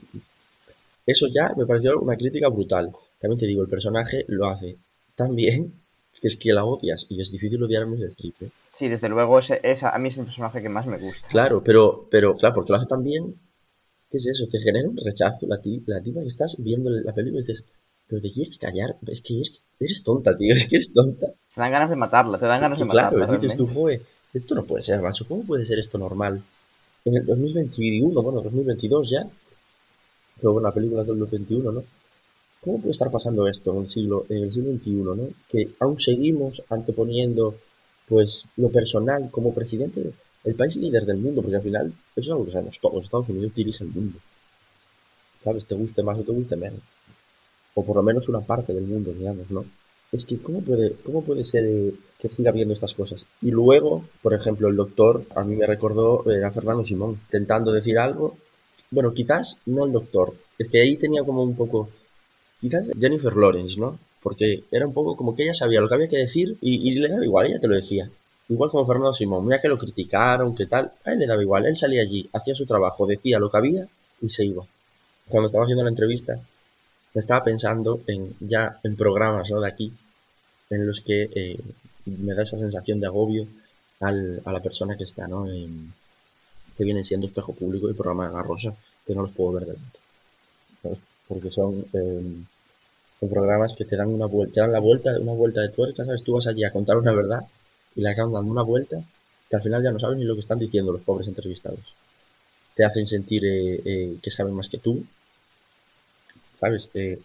eso 1.05 1.27
ya 1.27 1.53
me 1.55 1.65
pareció 1.65 1.99
una 1.99 2.17
crítica 2.17 2.49
brutal. 2.49 2.91
También 3.19 3.39
te 3.39 3.45
digo, 3.45 3.61
el 3.61 3.69
personaje 3.69 4.25
lo 4.27 4.47
hace 4.47 4.77
tan 5.15 5.35
bien 5.35 5.73
que 6.19 6.27
es 6.27 6.37
que 6.37 6.53
la 6.53 6.63
odias 6.63 7.07
y 7.09 7.21
es 7.21 7.31
difícil 7.31 7.61
odiar 7.61 7.83
a 7.83 7.85
Meryl 7.85 8.05
Streep. 8.07 8.43
¿eh? 8.43 8.49
Sí, 8.73 8.87
desde 8.87 9.09
luego 9.09 9.39
ese, 9.39 9.59
esa, 9.63 9.89
a 9.89 9.99
mí 9.99 10.09
es 10.09 10.17
el 10.17 10.25
personaje 10.25 10.61
que 10.61 10.69
más 10.69 10.85
me 10.85 10.97
gusta. 10.97 11.27
Claro, 11.27 11.63
pero, 11.63 12.07
pero 12.09 12.35
claro, 12.35 12.55
porque 12.55 12.71
lo 12.71 12.77
hace 12.77 12.87
tan 12.87 13.03
bien, 13.03 13.35
¿qué 14.09 14.17
es 14.17 14.25
eso? 14.27 14.47
Te 14.47 14.59
genera 14.59 14.89
un 14.89 14.97
rechazo. 14.97 15.45
La, 15.47 15.59
la 15.87 16.01
tipa 16.01 16.21
que 16.21 16.27
estás 16.27 16.57
viendo 16.59 16.89
la 16.89 17.13
película 17.13 17.39
y 17.39 17.45
dices, 17.45 17.65
pero 18.07 18.21
te 18.21 18.31
quieres 18.31 18.57
callar, 18.57 18.97
es 19.07 19.21
que 19.21 19.41
eres, 19.79 20.03
tonta, 20.03 20.37
tío, 20.37 20.53
es 20.55 20.67
que 20.69 20.77
eres 20.77 20.93
tonta. 20.93 21.27
Te 21.27 21.61
dan 21.61 21.71
ganas 21.71 21.89
de 21.89 21.95
matarla, 21.95 22.37
te 22.37 22.45
dan 22.45 22.61
ganas 22.61 22.79
de 22.79 22.85
matarla. 22.85 23.25
Claro, 23.25 23.41
dices 23.41 23.57
tú, 23.57 23.67
joder, 23.67 24.01
esto 24.33 24.55
no 24.55 24.63
puede 24.65 24.83
ser, 24.83 25.01
macho, 25.01 25.25
¿cómo 25.27 25.43
puede 25.43 25.65
ser 25.65 25.79
esto 25.79 25.97
normal? 25.97 26.41
En 27.05 27.15
el 27.15 27.25
2021, 27.25 28.21
bueno, 28.21 28.41
2022 28.41 29.09
ya, 29.09 29.27
pero 30.37 30.53
bueno, 30.53 30.67
la 30.67 30.73
película 30.73 31.01
es 31.01 31.07
del 31.07 31.19
2021, 31.19 31.71
¿no? 31.71 31.83
¿Cómo 32.61 32.79
puede 32.79 32.91
estar 32.91 33.11
pasando 33.11 33.47
esto 33.47 33.73
en 33.73 33.81
el 33.81 33.87
siglo, 33.87 34.25
en 34.27 34.43
el 34.43 34.51
siglo 34.51 34.71
XXI, 34.71 34.91
¿no? 34.91 35.29
Que 35.47 35.69
aún 35.79 35.99
seguimos 35.99 36.63
anteponiendo 36.69 37.55
pues 38.07 38.47
lo 38.57 38.69
personal 38.69 39.29
como 39.31 39.53
presidente 39.53 40.13
del 40.43 40.55
país 40.55 40.75
líder 40.77 41.05
del 41.05 41.17
mundo, 41.17 41.41
porque 41.41 41.57
al 41.57 41.61
final 41.61 41.93
eso 42.15 42.21
es 42.21 42.29
algo 42.29 42.45
que 42.45 42.51
sabemos 42.51 42.79
todos, 42.79 43.03
Estados 43.03 43.29
Unidos 43.29 43.53
dirige 43.55 43.83
el 43.83 43.91
mundo. 43.91 44.19
¿Sabes? 45.43 45.65
Te 45.65 45.75
guste 45.75 46.01
más 46.03 46.17
o 46.17 46.23
te 46.23 46.31
guste 46.31 46.55
menos. 46.55 46.81
O 47.75 47.85
por 47.85 47.97
lo 47.97 48.03
menos 48.03 48.27
una 48.27 48.41
parte 48.41 48.73
del 48.73 48.85
mundo, 48.85 49.13
digamos, 49.13 49.51
¿no? 49.51 49.65
Es 50.11 50.25
que, 50.25 50.41
¿cómo 50.41 50.61
puede, 50.61 50.95
cómo 51.03 51.23
puede 51.23 51.43
ser 51.43 51.65
eh, 51.65 51.93
que 52.17 52.29
siga 52.29 52.51
viendo 52.51 52.73
estas 52.73 52.93
cosas? 52.93 53.27
Y 53.41 53.51
luego, 53.51 54.05
por 54.21 54.33
ejemplo, 54.33 54.69
el 54.69 54.75
doctor, 54.75 55.25
a 55.35 55.43
mí 55.43 55.55
me 55.55 55.67
recordó 55.67 56.29
eh, 56.31 56.43
a 56.43 56.51
Fernando 56.51 56.83
Simón, 56.83 57.19
intentando 57.25 57.71
decir 57.71 57.99
algo. 57.99 58.37
Bueno, 58.91 59.13
quizás 59.13 59.59
no 59.65 59.85
el 59.85 59.91
doctor. 59.91 60.33
Es 60.57 60.69
que 60.69 60.81
ahí 60.81 60.95
tenía 60.95 61.23
como 61.23 61.43
un 61.43 61.55
poco 61.55 61.89
quizás 62.61 62.91
Jennifer 62.99 63.35
Lawrence, 63.35 63.79
¿no? 63.79 63.99
Porque 64.21 64.63
era 64.71 64.87
un 64.87 64.93
poco 64.93 65.15
como 65.15 65.35
que 65.35 65.43
ella 65.43 65.53
sabía 65.53 65.81
lo 65.81 65.87
que 65.87 65.95
había 65.95 66.07
que 66.07 66.17
decir 66.17 66.57
y, 66.61 66.93
le 66.93 67.09
daba 67.09 67.23
igual, 67.23 67.47
ella 67.47 67.59
te 67.59 67.67
lo 67.67 67.75
decía. 67.75 68.09
Igual 68.47 68.69
como 68.69 68.85
Fernando 68.85 69.13
Simón, 69.13 69.45
mira 69.45 69.59
que 69.59 69.67
lo 69.67 69.77
criticaron, 69.77 70.55
que 70.55 70.65
tal, 70.65 70.91
a 71.03 71.11
él 71.11 71.19
le 71.19 71.27
daba 71.27 71.41
igual, 71.41 71.65
él 71.65 71.75
salía 71.75 72.01
allí, 72.01 72.27
hacía 72.31 72.55
su 72.55 72.65
trabajo, 72.65 73.05
decía 73.05 73.39
lo 73.39 73.49
que 73.49 73.57
había 73.57 73.87
y 74.21 74.29
se 74.29 74.45
iba. 74.45 74.65
Cuando 75.27 75.47
estaba 75.47 75.65
haciendo 75.65 75.83
la 75.83 75.89
entrevista, 75.89 76.39
estaba 77.19 77.43
pensando 77.43 78.01
en 78.07 78.35
ya 78.39 78.79
en 78.83 78.95
programas 78.95 79.49
¿no? 79.49 79.61
de 79.61 79.67
aquí, 79.67 79.93
en 80.69 80.87
los 80.87 81.01
que 81.01 81.29
eh, 81.33 81.59
me 82.05 82.33
da 82.33 82.43
esa 82.43 82.57
sensación 82.57 82.99
de 82.99 83.07
agobio 83.07 83.47
al, 83.99 84.41
a 84.45 84.51
la 84.51 84.61
persona 84.61 84.97
que 84.97 85.03
está, 85.03 85.27
¿no? 85.27 85.45
que 85.45 86.83
viene 86.83 87.03
siendo 87.03 87.27
espejo 87.27 87.53
público 87.53 87.89
y 87.89 87.93
programa 87.93 88.27
de 88.27 88.33
Garrosa, 88.33 88.75
que 89.05 89.15
no 89.15 89.21
los 89.21 89.31
puedo 89.31 89.53
ver 89.53 89.65
delante. 89.65 89.99
Porque 91.27 91.49
son 91.49 91.85
eh, 91.93 92.43
son 93.19 93.29
programas 93.29 93.75
que 93.75 93.85
te 93.85 93.95
dan 93.95 94.09
una 94.09 94.25
vuelta, 94.25 94.53
te 94.53 94.59
dan 94.59 94.71
la 94.71 94.79
vuelta, 94.79 95.11
una 95.19 95.31
vuelta 95.31 95.61
de 95.61 95.69
tuerca, 95.69 96.05
¿sabes? 96.05 96.21
Tú 96.23 96.33
vas 96.33 96.47
allí 96.47 96.63
a 96.63 96.71
contar 96.71 96.97
una 96.97 97.13
verdad 97.13 97.45
y 97.95 98.01
le 98.01 98.09
acaban 98.09 98.33
dando 98.33 98.51
una 98.51 98.61
vuelta 98.61 99.01
que 99.49 99.55
al 99.55 99.61
final 99.61 99.83
ya 99.83 99.91
no 99.91 99.99
sabes 99.99 100.17
ni 100.17 100.25
lo 100.25 100.33
que 100.33 100.41
están 100.41 100.59
diciendo 100.59 100.91
los 100.91 101.01
pobres 101.01 101.27
entrevistados. 101.27 101.95
Te 102.75 102.83
hacen 102.83 103.07
sentir 103.07 103.45
eh, 103.45 103.81
eh, 103.85 104.17
que 104.21 104.31
saben 104.31 104.53
más 104.53 104.67
que 104.67 104.79
tú, 104.79 105.03
¿sabes? 106.59 106.89
Eh, 106.93 107.19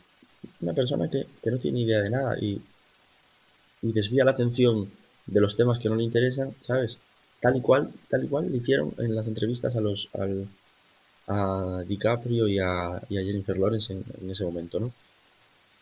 una 0.60 0.72
persona 0.72 1.08
que, 1.08 1.26
no 1.50 1.58
tiene 1.58 1.80
idea 1.80 2.00
de 2.00 2.10
nada 2.10 2.36
y, 2.38 2.60
y 3.82 3.92
desvía 3.92 4.24
la 4.24 4.32
atención 4.32 4.90
de 5.26 5.40
los 5.40 5.56
temas 5.56 5.78
que 5.78 5.88
no 5.88 5.96
le 5.96 6.04
interesan, 6.04 6.52
¿sabes? 6.60 6.98
Tal 7.40 7.56
y 7.56 7.60
cual, 7.60 7.90
tal 8.08 8.24
y 8.24 8.28
cual 8.28 8.50
le 8.50 8.58
hicieron 8.58 8.92
en 8.98 9.14
las 9.14 9.26
entrevistas 9.26 9.76
a 9.76 9.80
los, 9.80 10.08
al, 10.18 10.46
a 11.28 11.82
DiCaprio 11.86 12.48
y 12.48 12.58
a, 12.58 13.00
Jennifer 13.08 13.56
Lawrence 13.56 13.92
en, 13.92 14.30
ese 14.30 14.44
momento, 14.44 14.80
¿no? 14.80 14.92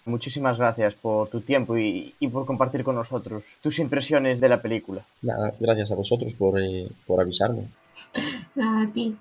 Muchísimas 0.04 0.56
gracias 0.56 0.94
por 0.94 1.28
tu 1.28 1.40
tiempo 1.40 1.76
y, 1.76 2.14
y 2.18 2.28
por 2.28 2.46
compartir 2.46 2.82
con 2.82 2.94
nosotros 2.94 3.42
tus 3.62 3.78
impresiones 3.78 4.40
de 4.40 4.48
la 4.48 4.62
película. 4.62 5.04
Nada, 5.20 5.52
gracias 5.58 5.90
a 5.90 5.94
vosotros 5.94 6.32
por, 6.32 6.58
eh, 6.60 6.88
por 7.06 7.20
avisarme. 7.20 7.64
Nada, 8.54 8.84
a 8.84 8.92
ti. 8.92 9.16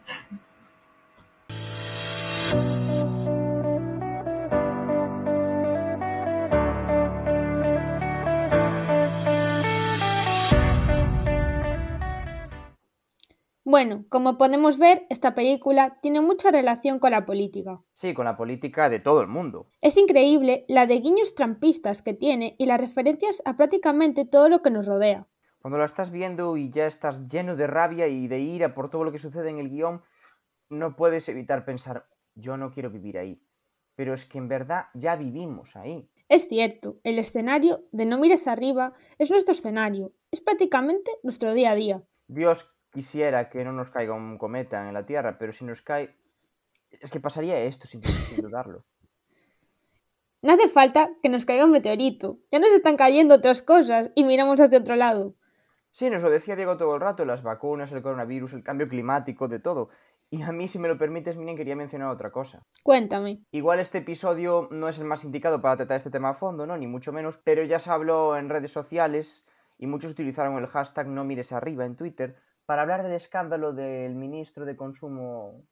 Bueno, 13.70 14.06
como 14.08 14.38
podemos 14.38 14.78
ver, 14.78 15.06
esta 15.10 15.36
película 15.36 15.98
tiene 16.02 16.22
mucha 16.22 16.52
relación 16.52 17.00
con 17.00 17.12
la 17.12 17.26
política. 17.26 17.82
Sí, 17.92 18.14
con 18.14 18.24
la 18.24 18.38
política 18.38 18.88
de 18.88 19.02
todo 19.02 19.20
el 19.20 19.28
mundo. 19.28 19.68
Es 19.82 19.98
increíble 19.98 20.64
la 20.70 20.86
de 20.86 21.02
guiños 21.02 21.36
trampistas 21.36 22.02
que 22.02 22.14
tiene 22.14 22.56
y 22.58 22.66
las 22.66 22.80
referencias 22.80 23.42
a 23.44 23.58
prácticamente 23.58 24.24
todo 24.24 24.48
lo 24.48 24.60
que 24.60 24.70
nos 24.70 24.86
rodea. 24.86 25.28
Cuando 25.60 25.78
la 25.78 25.84
estás 25.84 26.12
viendo 26.12 26.56
y 26.56 26.70
ya 26.70 26.86
estás 26.86 27.28
lleno 27.28 27.58
de 27.58 27.68
rabia 27.68 28.08
y 28.08 28.30
de 28.30 28.40
ira 28.40 28.74
por 28.74 28.90
todo 28.90 29.04
lo 29.04 29.12
que 29.12 29.18
sucede 29.18 29.50
en 29.50 29.58
el 29.58 29.70
guion, 29.70 30.02
no 30.70 30.96
puedes 30.96 31.28
evitar 31.28 31.66
pensar, 31.66 32.08
yo 32.36 32.56
no 32.56 32.72
quiero 32.72 32.90
vivir 32.90 33.18
ahí. 33.18 33.44
Pero 33.96 34.14
es 34.14 34.24
que 34.24 34.38
en 34.38 34.48
verdad 34.48 34.86
ya 34.94 35.18
vivimos 35.18 35.76
ahí. 35.76 36.10
Es 36.30 36.48
cierto, 36.48 37.02
el 37.04 37.20
escenario 37.20 37.84
de 37.92 38.06
No 38.06 38.18
mires 38.18 38.48
arriba 38.48 38.94
es 39.18 39.30
nuestro 39.30 39.52
escenario, 39.52 40.14
es 40.32 40.40
prácticamente 40.40 41.12
nuestro 41.22 41.54
día 41.54 41.72
a 41.72 41.76
día. 41.76 42.04
Dios 42.30 42.77
quisiera 42.98 43.48
que 43.48 43.64
no 43.64 43.72
nos 43.74 43.92
caiga 43.92 44.16
un 44.16 44.40
cometa 44.40 44.88
en 44.88 44.94
la 44.96 45.06
Tierra, 45.06 45.38
pero 45.38 45.52
si 45.52 45.64
nos 45.66 45.84
cae... 45.84 46.16
Es 46.90 47.12
que 47.12 47.20
pasaría 47.20 47.60
esto 47.60 47.86
sin, 47.86 48.02
sin 48.02 48.42
dudarlo. 48.42 48.86
No 50.42 50.54
hace 50.54 50.68
falta 50.68 51.12
que 51.22 51.30
nos 51.30 51.46
caiga 51.46 51.66
un 51.66 51.72
meteorito. 51.74 52.40
Ya 52.50 52.58
nos 52.58 52.74
están 52.74 52.98
cayendo 52.98 53.36
otras 53.36 53.62
cosas 53.62 54.10
y 54.16 54.24
miramos 54.24 54.60
hacia 54.60 54.80
otro 54.80 54.96
lado. 54.96 55.36
Sí, 55.92 56.10
nos 56.10 56.24
lo 56.24 56.32
decía 56.32 56.56
Diego 56.56 56.76
todo 56.78 56.96
el 56.96 57.02
rato, 57.02 57.24
las 57.24 57.44
vacunas, 57.44 57.92
el 57.92 58.02
coronavirus, 58.02 58.54
el 58.54 58.64
cambio 58.64 58.88
climático, 58.88 59.48
de 59.48 59.60
todo. 59.60 59.90
Y 60.32 60.42
a 60.42 60.52
mí, 60.52 60.68
si 60.68 60.80
me 60.80 60.88
lo 60.88 60.98
permites, 60.98 61.38
miren, 61.38 61.56
quería 61.56 61.76
mencionar 61.76 62.10
otra 62.10 62.32
cosa. 62.32 62.66
Cuéntame. 62.82 63.44
Igual 63.52 63.80
este 63.80 64.00
episodio 64.00 64.70
no 64.72 64.90
es 64.90 64.98
el 64.98 65.06
más 65.06 65.24
indicado 65.24 65.62
para 65.62 65.78
tratar 65.78 65.98
este 65.98 66.10
tema 66.10 66.30
a 66.30 66.34
fondo, 66.34 66.66
¿no? 66.66 66.76
Ni 66.78 66.88
mucho 66.88 67.14
menos, 67.14 67.38
pero 67.38 67.64
ya 67.64 67.78
se 67.78 67.92
habló 67.92 68.38
en 68.38 68.50
redes 68.50 68.72
sociales 68.72 69.46
y 69.78 69.86
muchos 69.86 70.14
utilizaron 70.14 70.58
el 70.58 70.66
hashtag 70.66 71.08
no 71.08 71.24
mires 71.24 71.54
arriba 71.54 71.86
en 71.86 71.96
Twitter 71.96 72.47
para 72.68 72.82
hablar 72.82 73.02
del 73.02 73.14
escándalo 73.14 73.74
del 73.74 74.14
ministro 74.14 74.66
de 74.66 74.76
Consumo 74.76 75.64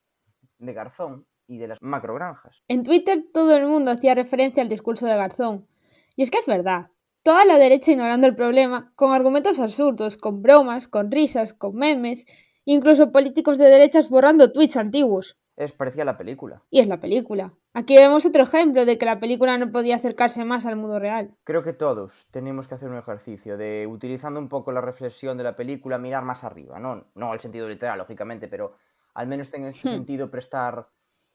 de 0.57 0.73
Garzón 0.73 1.27
y 1.45 1.57
de 1.57 1.67
las 1.67 1.77
macrogranjas. 1.81 2.63
En 2.69 2.83
Twitter 2.83 3.25
todo 3.33 3.55
el 3.55 3.67
mundo 3.67 3.91
hacía 3.91 4.15
referencia 4.15 4.63
al 4.63 4.69
discurso 4.69 5.05
de 5.05 5.15
Garzón. 5.15 5.67
Y 6.15 6.23
es 6.23 6.31
que 6.31 6.37
es 6.37 6.47
verdad. 6.47 6.89
Toda 7.21 7.43
la 7.43 7.57
derecha 7.57 7.91
ignorando 7.91 8.27
el 8.27 8.35
problema, 8.35 8.93
con 8.95 9.11
argumentos 9.11 9.59
absurdos, 9.59 10.15
con 10.15 10.41
bromas, 10.41 10.87
con 10.87 11.11
risas, 11.11 11.53
con 11.53 11.75
memes, 11.75 12.25
incluso 12.63 13.11
políticos 13.11 13.57
de 13.57 13.65
derechas 13.65 14.09
borrando 14.09 14.53
tweets 14.53 14.77
antiguos. 14.77 15.37
Es 15.57 15.73
parecía 15.73 16.05
la 16.05 16.17
película. 16.17 16.63
Y 16.69 16.79
es 16.79 16.87
la 16.87 17.01
película. 17.01 17.53
Aquí 17.77 17.95
vemos 17.97 18.25
otro 18.25 18.43
ejemplo 18.43 18.85
de 18.85 18.97
que 18.97 19.05
la 19.05 19.19
película 19.19 19.57
no 19.57 19.69
podía 19.69 19.97
acercarse 19.97 20.45
más 20.45 20.65
al 20.65 20.77
mundo 20.77 20.97
real. 20.97 21.35
Creo 21.43 21.61
que 21.61 21.73
todos 21.73 22.27
tenemos 22.31 22.67
que 22.69 22.75
hacer 22.75 22.89
un 22.89 22.97
ejercicio 22.97 23.57
de, 23.57 23.85
utilizando 23.85 24.39
un 24.39 24.47
poco 24.47 24.71
la 24.71 24.79
reflexión 24.79 25.37
de 25.37 25.43
la 25.43 25.57
película, 25.57 25.97
mirar 25.97 26.23
más 26.23 26.45
arriba. 26.45 26.79
No, 26.79 27.03
no 27.15 27.33
el 27.33 27.39
sentido 27.41 27.67
literal, 27.67 27.97
lógicamente, 27.97 28.47
pero 28.47 28.75
al 29.13 29.27
menos 29.27 29.53
en 29.53 29.65
este 29.65 29.89
Hmm. 29.89 29.91
sentido 29.91 30.31
prestar 30.31 30.87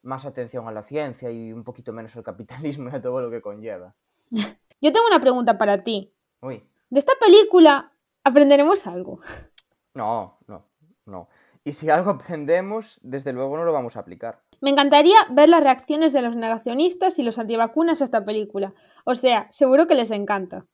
más 0.02 0.24
atención 0.24 0.66
a 0.66 0.72
la 0.72 0.82
ciencia 0.82 1.30
y 1.30 1.52
un 1.52 1.62
poquito 1.62 1.92
menos 1.92 2.16
al 2.16 2.22
capitalismo 2.24 2.88
y 2.90 2.94
a 2.94 3.02
todo 3.02 3.20
lo 3.20 3.30
que 3.30 3.42
conlleva. 3.42 3.94
Yo 4.80 4.92
tengo 4.94 5.06
una 5.08 5.20
pregunta 5.20 5.58
para 5.58 5.76
ti. 5.76 6.14
Uy, 6.40 6.64
De 6.88 6.98
esta 6.98 7.12
película 7.20 7.92
aprenderemos 8.24 8.86
algo. 8.86 9.20
no, 9.94 10.38
no, 10.46 10.64
no. 11.04 11.28
Y 11.64 11.74
si 11.74 11.90
algo 11.90 12.12
aprendemos, 12.12 12.98
desde 13.02 13.34
luego 13.34 13.58
no 13.58 13.64
lo 13.64 13.72
vamos 13.74 13.96
a 13.96 14.00
aplicar. 14.00 14.40
Me 14.60 14.70
encantaría 14.70 15.16
ver 15.30 15.48
las 15.48 15.62
reacciones 15.62 16.12
de 16.12 16.22
los 16.22 16.36
negacionistas 16.36 17.18
y 17.18 17.22
los 17.22 17.38
antivacunas 17.38 18.00
a 18.00 18.04
esta 18.04 18.24
película. 18.24 18.74
O 19.04 19.14
sea, 19.14 19.48
seguro 19.50 19.86
que 19.86 19.94
les 19.94 20.10
encanta. 20.10 20.66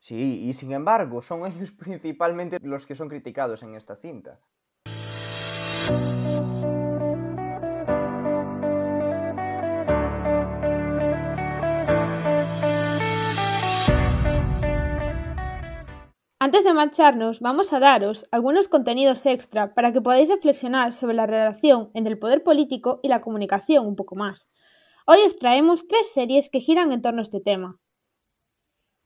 Sí, 0.00 0.48
y 0.48 0.52
sin 0.52 0.72
embargo, 0.72 1.22
son 1.22 1.46
ellos 1.46 1.70
principalmente 1.78 2.58
los 2.60 2.86
que 2.86 2.94
son 2.94 3.08
criticados 3.08 3.62
en 3.62 3.74
esta 3.74 3.96
cinta. 3.96 4.40
Antes 16.42 16.64
de 16.64 16.72
marcharnos, 16.72 17.40
vamos 17.40 17.74
a 17.74 17.80
daros 17.80 18.26
algunos 18.30 18.66
contenidos 18.66 19.26
extra 19.26 19.74
para 19.74 19.92
que 19.92 20.00
podáis 20.00 20.30
reflexionar 20.30 20.94
sobre 20.94 21.14
la 21.14 21.26
relación 21.26 21.90
entre 21.92 22.14
el 22.14 22.18
poder 22.18 22.42
político 22.42 22.98
y 23.02 23.08
la 23.08 23.20
comunicación 23.20 23.86
un 23.86 23.94
poco 23.94 24.16
más. 24.16 24.48
Hoy 25.06 25.18
os 25.26 25.36
traemos 25.36 25.86
tres 25.86 26.10
series 26.10 26.48
que 26.48 26.60
giran 26.60 26.92
en 26.92 27.02
torno 27.02 27.18
a 27.18 27.24
este 27.24 27.40
tema. 27.40 27.78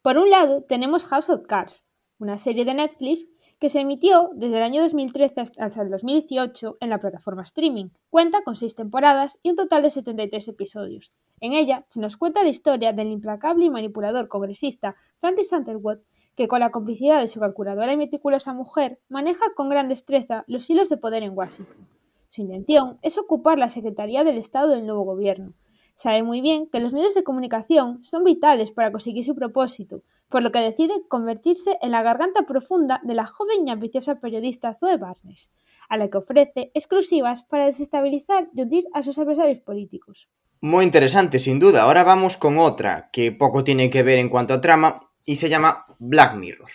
Por 0.01 0.17
un 0.17 0.31
lado, 0.31 0.63
tenemos 0.63 1.07
House 1.07 1.29
of 1.29 1.45
Cards, 1.49 1.89
una 2.21 2.39
serie 2.39 2.65
de 2.65 2.75
Netflix 2.75 3.27
que 3.59 3.69
se 3.69 3.81
emitió 3.81 4.31
desde 4.37 4.59
el 4.59 4.63
año 4.63 4.81
2013 4.83 5.41
hasta 5.59 5.83
el 5.83 5.91
2018 5.91 6.75
en 6.79 6.89
la 6.89 7.01
plataforma 7.01 7.43
streaming. 7.43 7.89
Cuenta 8.11 8.43
con 8.45 8.55
seis 8.55 8.77
temporadas 8.77 9.41
y 9.43 9.51
un 9.51 9.57
total 9.57 9.83
de 9.83 9.91
73 9.91 10.47
episodios. 10.47 11.13
En 11.41 11.53
ella 11.53 11.83
se 11.89 12.01
nos 12.01 12.17
cuenta 12.17 12.43
la 12.43 12.49
historia 12.49 12.93
del 12.93 13.11
implacable 13.11 13.65
y 13.65 13.71
manipulador 13.71 14.29
congresista 14.29 14.97
Francis 15.19 15.53
Underwood, 15.53 15.99
que 16.37 16.49
con 16.49 16.61
la 16.61 16.71
complicidad 16.71 17.21
de 17.21 17.29
su 17.29 17.41
calculadora 17.41 17.93
y 17.93 17.97
meticulosa 17.97 18.55
mujer 18.55 19.01
maneja 19.09 19.45
con 19.55 19.69
gran 19.69 19.89
destreza 19.89 20.45
los 20.47 20.71
hilos 20.71 20.89
de 20.89 20.97
poder 20.97 21.23
en 21.23 21.37
Washington. 21.37 21.89
Su 22.29 22.41
intención 22.41 22.99
es 23.03 23.19
ocupar 23.19 23.59
la 23.59 23.69
Secretaría 23.69 24.25
del 24.25 24.39
Estado 24.39 24.71
del 24.71 24.87
nuevo 24.87 25.05
gobierno. 25.05 25.55
Sabe 25.97 26.25
muy 26.25 26.41
bien 26.41 26.67
que 26.67 26.81
los 26.81 26.93
medios 26.93 27.15
de 27.15 27.23
comunicación 27.23 28.03
son 28.03 28.25
vitales 28.25 28.73
para 28.73 28.91
conseguir 28.91 29.25
su 29.25 29.37
propósito, 29.37 30.03
por 30.29 30.43
lo 30.43 30.51
que 30.51 30.59
decide 30.59 31.07
convertirse 31.09 31.79
en 31.81 31.93
la 31.93 32.03
garganta 32.03 32.43
profunda 32.43 33.01
de 33.05 33.15
la 33.15 33.27
joven 33.27 33.67
y 33.67 33.71
ambiciosa 33.71 34.19
periodista 34.19 34.75
Zoe 34.75 34.97
Barnes, 34.97 35.53
a 35.89 35.97
la 35.97 36.09
que 36.09 36.19
ofrece 36.19 36.73
exclusivas 36.75 37.45
para 37.45 37.67
desestabilizar 37.67 38.49
y 38.53 38.63
hundir 38.63 38.85
a 38.93 39.05
sus 39.05 39.19
adversarios 39.19 39.61
políticos. 39.61 40.29
Muy 40.65 40.87
interesante, 40.87 41.41
sin 41.41 41.59
duda. 41.59 41.83
Ahora 41.83 42.05
vamos 42.05 42.39
con 42.39 42.57
otra 42.57 43.11
que 43.13 43.33
poco 43.33 43.65
tiene 43.65 43.91
que 43.91 44.03
ver 44.03 44.17
en 44.17 44.31
cuanto 44.31 44.55
a 44.55 44.63
trama 44.63 45.11
y 45.23 45.37
se 45.37 45.51
llama 45.51 45.85
Black 45.99 46.37
Mirror. 46.37 46.71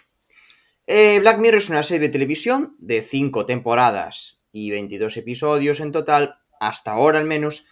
Eh, 0.86 1.18
Black 1.20 1.40
Mirror 1.40 1.58
es 1.58 1.72
una 1.72 1.82
serie 1.82 2.06
de 2.06 2.12
televisión 2.12 2.76
de 2.78 3.02
5 3.02 3.48
temporadas 3.48 4.44
y 4.52 4.70
22 4.70 5.18
episodios 5.18 5.80
en 5.80 5.92
total, 5.92 6.36
hasta 6.60 6.92
ahora 6.92 7.18
al 7.18 7.26
menos, 7.26 7.66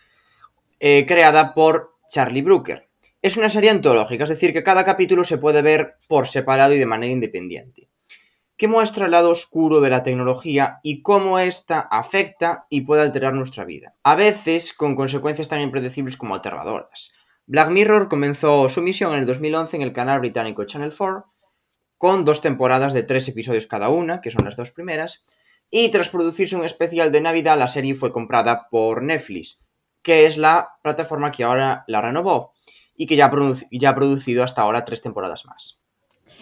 eh, 0.80 1.06
creada 1.08 1.54
por 1.54 1.98
Charlie 2.10 2.42
Brooker. 2.42 2.90
Es 3.22 3.38
una 3.38 3.50
serie 3.50 3.70
antológica, 3.70 4.24
es 4.24 4.32
decir, 4.32 4.54
que 4.54 4.64
cada 4.64 4.84
capítulo 4.84 5.24
se 5.24 5.38
puede 5.38 5.62
ver 5.62 5.98
por 6.08 6.28
separado 6.28 6.74
y 6.74 6.80
de 6.80 6.88
manera 6.88 7.14
independiente, 7.14 7.90
que 8.58 8.68
muestra 8.68 9.06
el 9.06 9.12
lado 9.12 9.30
oscuro 9.30 9.82
de 9.82 9.90
la 9.90 10.04
tecnología 10.04 10.80
y 10.82 11.02
cómo 11.04 11.38
ésta 11.40 11.80
afecta 11.92 12.66
y 12.70 12.82
puede 12.82 13.04
alterar 13.04 13.34
nuestra 13.34 13.66
vida, 13.66 13.94
a 14.04 14.16
veces 14.16 14.74
con 14.74 14.96
consecuencias 14.96 15.48
tan 15.48 15.62
impredecibles 15.62 16.18
como 16.18 16.36
aterradoras. 16.36 17.12
Black 17.46 17.70
Mirror 17.70 18.10
comenzó 18.10 18.68
su 18.70 18.82
misión 18.82 19.14
en 19.14 19.20
el 19.20 19.26
2011 19.26 19.78
en 19.78 19.84
el 19.84 19.94
canal 19.94 20.20
británico 20.20 20.66
Channel 20.66 20.94
4, 20.96 21.26
con 21.98 22.26
dos 22.26 22.42
temporadas 22.42 22.94
de 22.94 23.04
tres 23.04 23.28
episodios 23.30 23.68
cada 23.68 23.90
una, 23.90 24.22
que 24.22 24.32
son 24.32 24.46
las 24.46 24.56
dos 24.56 24.72
primeras, 24.72 25.26
y 25.70 25.90
tras 25.90 26.10
producirse 26.10 26.56
un 26.56 26.66
especial 26.66 27.12
de 27.12 27.22
Navidad, 27.22 27.58
la 27.58 27.68
serie 27.68 27.96
fue 27.96 28.12
comprada 28.12 28.68
por 28.70 29.04
Netflix, 29.04 29.60
que 30.02 30.26
es 30.26 30.38
la 30.38 30.70
plataforma 30.82 31.32
que 31.32 31.44
ahora 31.44 31.84
la 31.88 32.02
renovó 32.02 32.54
y 32.96 33.06
que 33.06 33.16
ya 33.16 33.26
ha, 33.28 33.32
produ- 33.32 33.68
ya 33.72 33.90
ha 33.90 33.96
producido 33.96 34.44
hasta 34.44 34.62
ahora 34.62 34.86
tres 34.86 35.02
temporadas 35.02 35.46
más. 35.46 35.80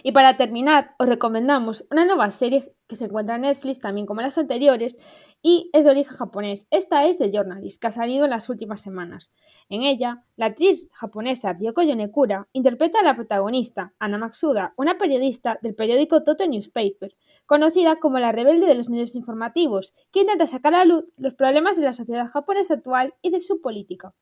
Y 0.03 0.12
para 0.12 0.38
terminar, 0.38 0.95
os 0.99 1.08
recomendamos 1.08 1.86
una 1.91 2.05
nueva 2.05 2.31
serie 2.31 2.75
que 2.88 2.95
se 2.95 3.05
encuentra 3.05 3.36
en 3.36 3.41
Netflix, 3.41 3.79
también 3.79 4.05
como 4.05 4.21
las 4.21 4.38
anteriores, 4.38 4.99
y 5.41 5.69
es 5.73 5.86
de 5.86 5.91
origen 5.91 6.15
japonés. 6.15 6.67
Esta 6.69 7.05
es 7.05 7.17
The 7.17 7.31
Journalist, 7.31 7.81
que 7.81 7.88
ha 7.88 7.91
salido 7.91 8.25
en 8.25 8.31
las 8.31 8.49
últimas 8.49 8.81
semanas. 8.81 9.31
En 9.69 9.81
ella, 9.81 10.23
la 10.36 10.47
actriz 10.47 10.88
japonesa 10.91 11.53
Ryoko 11.53 11.81
Yonekura 11.81 12.47
interpreta 12.53 12.99
a 12.99 13.03
la 13.03 13.15
protagonista, 13.15 13.93
Ana 13.99 14.17
Matsuda, 14.17 14.73
una 14.77 14.97
periodista 14.97 15.58
del 15.62 15.75
periódico 15.75 16.23
Toto 16.23 16.45
Newspaper, 16.47 17.15
conocida 17.45 17.95
como 17.97 18.19
la 18.19 18.31
rebelde 18.31 18.67
de 18.67 18.75
los 18.75 18.89
medios 18.89 19.15
informativos, 19.15 19.93
que 20.12 20.21
intenta 20.21 20.47
sacar 20.47 20.75
a 20.75 20.86
luz 20.86 21.05
los 21.17 21.34
problemas 21.34 21.77
de 21.77 21.84
la 21.84 21.93
sociedad 21.93 22.27
japonesa 22.27 22.75
actual 22.75 23.15
y 23.21 23.31
de 23.31 23.41
su 23.41 23.62
política. 23.62 24.13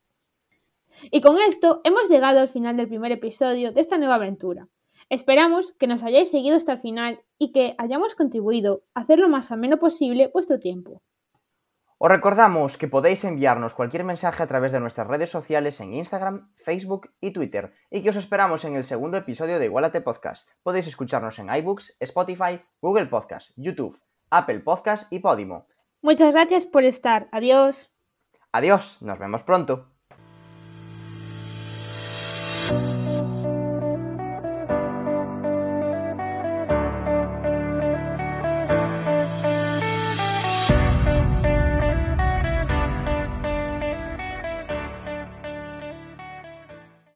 Y 1.11 1.21
con 1.21 1.37
esto 1.37 1.81
hemos 1.83 2.09
llegado 2.09 2.39
al 2.39 2.47
final 2.47 2.77
del 2.77 2.87
primer 2.87 3.11
episodio 3.11 3.71
de 3.71 3.81
esta 3.81 3.97
nueva 3.97 4.15
aventura. 4.15 4.69
Esperamos 5.09 5.73
que 5.73 5.87
nos 5.87 6.03
hayáis 6.03 6.31
seguido 6.31 6.55
hasta 6.55 6.73
el 6.73 6.79
final 6.79 7.21
y 7.37 7.51
que 7.51 7.75
hayamos 7.77 8.15
contribuido 8.15 8.83
a 8.93 9.01
hacer 9.01 9.19
lo 9.19 9.29
más 9.29 9.51
ameno 9.51 9.77
posible 9.77 10.29
vuestro 10.33 10.59
tiempo. 10.59 11.01
Os 12.05 12.09
recordamos 12.09 12.77
que 12.77 12.89
podéis 12.89 13.23
enviarnos 13.23 13.75
cualquier 13.75 14.03
mensaje 14.03 14.43
a 14.43 14.47
través 14.47 14.73
de 14.73 14.81
nuestras 14.81 15.07
redes 15.07 15.29
sociales 15.29 15.79
en 15.79 15.93
Instagram, 15.93 16.51
Facebook 16.55 17.11
y 17.21 17.31
Twitter 17.31 17.73
y 17.89 18.01
que 18.01 18.09
os 18.09 18.17
esperamos 18.17 18.65
en 18.65 18.75
el 18.75 18.83
segundo 18.83 19.15
episodio 19.15 19.57
de 19.57 19.65
Igualate 19.65 20.01
Podcast. 20.01 20.49
Podéis 20.63 20.87
escucharnos 20.87 21.39
en 21.39 21.49
iBooks, 21.49 21.95
Spotify, 22.01 22.61
Google 22.81 23.05
Podcast, 23.05 23.51
YouTube, 23.55 23.97
Apple 24.29 24.59
Podcast 24.59 25.13
y 25.13 25.19
Podimo. 25.19 25.67
Muchas 26.01 26.33
gracias 26.33 26.65
por 26.65 26.83
estar. 26.83 27.29
Adiós. 27.31 27.93
Adiós, 28.51 29.01
nos 29.01 29.17
vemos 29.17 29.43
pronto. 29.43 29.92